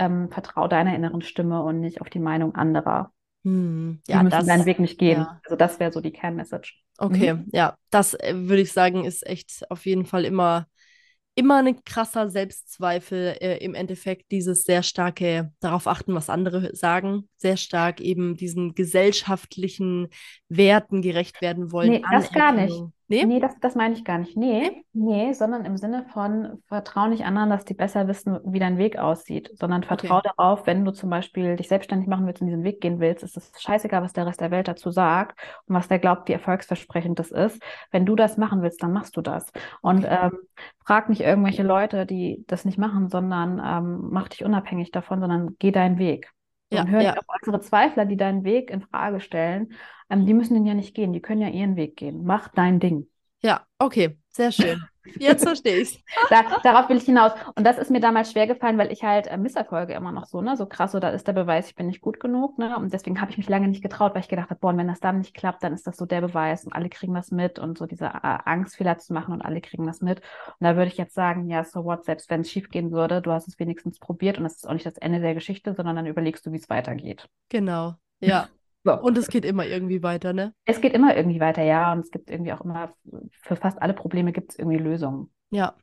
[0.00, 3.12] ähm, vertrau deiner inneren Stimme und nicht auf die Meinung anderer.
[3.44, 5.26] hm, Die ja, müssen deinen das, Weg nicht gehen.
[5.26, 5.40] ja.
[5.44, 6.74] Also das wäre so die Kernmessage.
[6.98, 7.46] Okay, Mhm.
[7.52, 10.66] ja, das äh, würde ich sagen, ist echt auf jeden Fall immer,
[11.34, 17.28] immer ein krasser Selbstzweifel äh, im Endeffekt, dieses sehr starke darauf achten, was andere sagen,
[17.38, 20.08] sehr stark eben diesen gesellschaftlichen
[20.48, 22.86] Werten gerecht werden wollen, Nee, das gar nicht.
[23.10, 23.26] Nee?
[23.26, 24.36] Nee, das, das meine ich gar nicht.
[24.36, 24.70] Nee?
[24.70, 28.78] Nee, nee, sondern im Sinne von vertrau nicht anderen, dass die besser wissen, wie dein
[28.78, 30.30] Weg aussieht, sondern vertrau Okay.
[30.36, 33.36] darauf, wenn du zum Beispiel dich selbstständig machen willst und diesen Weg gehen willst, ist
[33.36, 37.18] es scheißegal, was der Rest der Welt dazu sagt und was der glaubt, wie erfolgsversprechend
[37.18, 37.62] das ist.
[37.90, 39.50] Wenn du das machen willst, dann machst du das.
[39.82, 40.08] Und Okay.
[40.08, 40.38] ähm,
[40.84, 45.56] frag nicht irgendwelche Leute, die das nicht machen, sondern ähm, mach dich unabhängig davon, sondern
[45.58, 46.30] geh deinen Weg.
[46.72, 49.72] Ja, und hör ja, auf unsere Zweifler, die deinen Weg in Frage stellen.
[50.08, 52.24] Ähm, die müssen den ja nicht gehen, die können ja ihren Weg gehen.
[52.24, 53.08] Mach dein Ding.
[53.42, 54.82] ja, okay, sehr schön.
[55.18, 57.32] Jetzt verstehe ich da, Darauf will ich hinaus.
[57.56, 60.40] Und das ist mir damals schwer gefallen, weil ich halt äh, Misserfolge immer noch so,
[60.40, 62.76] ne, so krass, so da ist der Beweis, ich bin nicht gut genug, ne?
[62.76, 65.00] Und deswegen habe ich mich lange nicht getraut, weil ich gedacht habe, boah, wenn das
[65.00, 67.78] dann nicht klappt, dann ist das so der Beweis und alle kriegen das mit und
[67.78, 70.20] so diese äh, Angst, Fehler zu machen und alle kriegen das mit.
[70.20, 73.22] Und da würde ich jetzt sagen, ja, so what, selbst wenn es schief gehen würde,
[73.22, 75.96] du hast es wenigstens probiert und das ist auch nicht das Ende der Geschichte, sondern
[75.96, 77.26] dann überlegst du, wie es weitergeht.
[77.48, 78.48] Genau, ja.
[78.84, 78.98] So.
[78.98, 80.54] Und es geht immer irgendwie weiter, ne?
[80.64, 81.92] Es geht immer irgendwie weiter, ja.
[81.92, 82.94] Und es gibt irgendwie auch immer,
[83.42, 85.30] für fast alle Probleme gibt es irgendwie Lösungen.
[85.50, 85.76] Ja.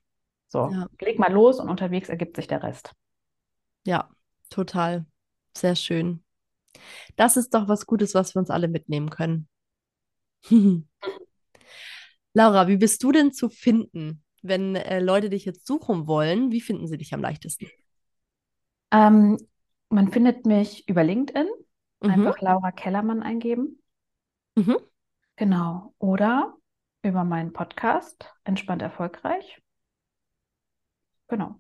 [0.47, 0.87] So, ja.
[1.01, 2.93] leg mal los und unterwegs ergibt sich der Rest.
[3.85, 4.09] Ja,
[4.49, 5.05] total.
[5.55, 6.23] Sehr schön.
[7.15, 9.47] Das ist doch was Gutes, was wir uns alle mitnehmen können.
[12.33, 16.51] Laura, wie bist du denn zu finden, wenn äh, Leute dich jetzt suchen wollen?
[16.51, 17.67] Wie finden sie dich am leichtesten?
[18.91, 19.37] Ähm,
[19.89, 21.47] man findet mich über LinkedIn.
[22.01, 22.09] Mhm.
[22.09, 23.81] Einfach Laura Kellermann eingeben.
[24.55, 24.77] Mhm.
[25.35, 25.93] Genau.
[25.99, 26.57] Oder
[27.03, 29.61] über meinen Podcast Entspannt Erfolgreich.
[31.27, 31.59] Genau.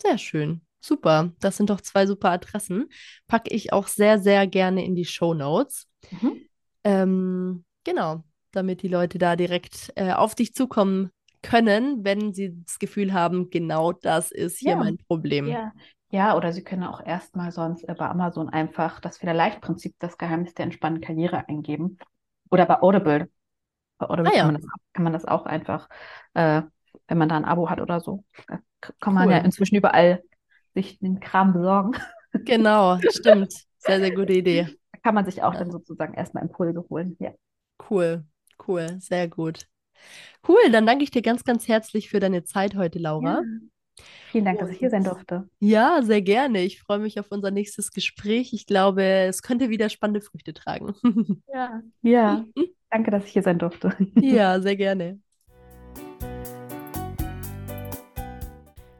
[0.00, 0.62] Sehr schön.
[0.80, 1.32] Super.
[1.40, 2.88] Das sind doch zwei super Adressen.
[3.26, 5.88] Packe ich auch sehr, sehr gerne in die Show Notes.
[6.10, 6.42] Mhm.
[6.84, 11.10] Ähm, genau, damit die Leute da direkt äh, auf dich zukommen
[11.42, 14.76] können, wenn sie das Gefühl haben, genau das ist hier ja.
[14.76, 15.46] mein Problem.
[15.46, 15.72] Ja.
[16.10, 20.64] Ja, oder sie können auch erstmal sonst bei Amazon einfach das Federleicht-Prinzip, das Geheimnis der
[20.64, 21.98] entspannten Karriere eingeben.
[22.50, 23.28] Oder bei Audible.
[23.98, 24.42] Bei Audible ah, ja.
[24.42, 25.88] kann, man das, kann, man das, auch einfach,
[26.34, 26.62] äh,
[27.08, 28.24] wenn man da ein Abo hat oder so,
[29.00, 29.32] kann man cool.
[29.32, 30.22] ja inzwischen überall
[30.74, 31.92] sich den Kram besorgen.
[32.44, 33.50] Genau, stimmt.
[33.78, 34.68] Sehr, sehr gute Idee.
[34.92, 35.60] Da kann man sich auch ja.
[35.60, 37.16] dann sozusagen erstmal Impulse holen.
[37.18, 37.32] Ja.
[37.88, 38.24] Cool,
[38.68, 39.66] cool, sehr gut.
[40.46, 43.36] Cool, dann danke ich dir ganz, ganz herzlich für deine Zeit heute, Laura.
[43.36, 43.42] Ja.
[44.30, 45.48] Vielen Dank, dass ich hier sein durfte.
[45.60, 46.62] Ja, sehr gerne.
[46.62, 48.52] Ich freue mich auf unser nächstes Gespräch.
[48.52, 50.94] Ich glaube, es könnte wieder spannende Früchte tragen.
[51.52, 52.44] Ja, ja.
[52.90, 53.96] Danke, dass ich hier sein durfte.
[54.20, 55.20] Ja, sehr gerne.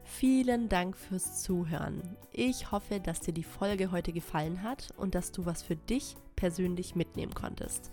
[0.05, 2.03] Vielen Dank fürs Zuhören.
[2.33, 6.17] Ich hoffe, dass dir die Folge heute gefallen hat und dass du was für dich
[6.37, 7.91] persönlich mitnehmen konntest.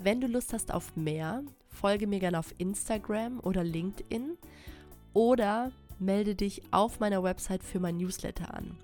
[0.00, 4.36] Wenn du Lust hast auf mehr, folge mir gerne auf Instagram oder LinkedIn
[5.12, 8.76] oder melde dich auf meiner Website für mein Newsletter an.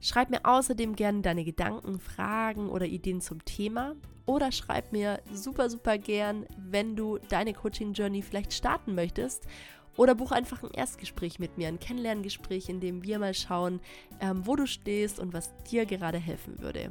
[0.00, 5.70] Schreib mir außerdem gerne deine Gedanken, Fragen oder Ideen zum Thema oder schreib mir super,
[5.70, 9.46] super gern, wenn du deine Coaching Journey vielleicht starten möchtest
[9.96, 13.80] oder buch einfach ein Erstgespräch mit mir, ein Kennenlerngespräch, in dem wir mal schauen,
[14.20, 16.90] ähm, wo du stehst und was dir gerade helfen würde.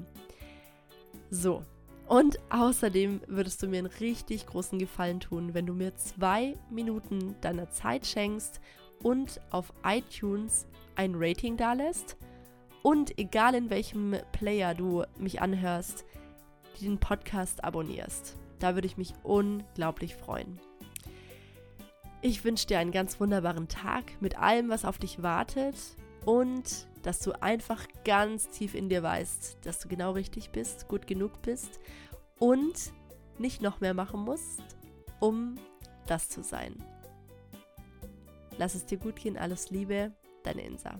[1.30, 1.62] So,
[2.08, 7.36] und außerdem würdest du mir einen richtig großen Gefallen tun, wenn du mir zwei Minuten
[7.42, 8.62] deiner Zeit schenkst
[9.04, 12.18] und auf iTunes ein Rating dalässt.
[12.84, 16.06] Und egal in welchem Player du mich anhörst,
[16.82, 18.38] den Podcast abonnierst.
[18.60, 20.60] Da würde ich mich unglaublich freuen.
[22.22, 25.76] Ich wünsche dir einen ganz wunderbaren Tag mit allem, was auf dich wartet
[26.26, 31.06] und dass du einfach ganz tief in dir weißt, dass du genau richtig bist, gut
[31.06, 31.80] genug bist
[32.40, 32.94] und
[33.38, 34.64] nicht noch mehr machen musst,
[35.20, 35.56] um
[36.08, 36.76] das zu sein.
[38.58, 41.00] Lass es dir gut gehen, alles Liebe, deine Insa.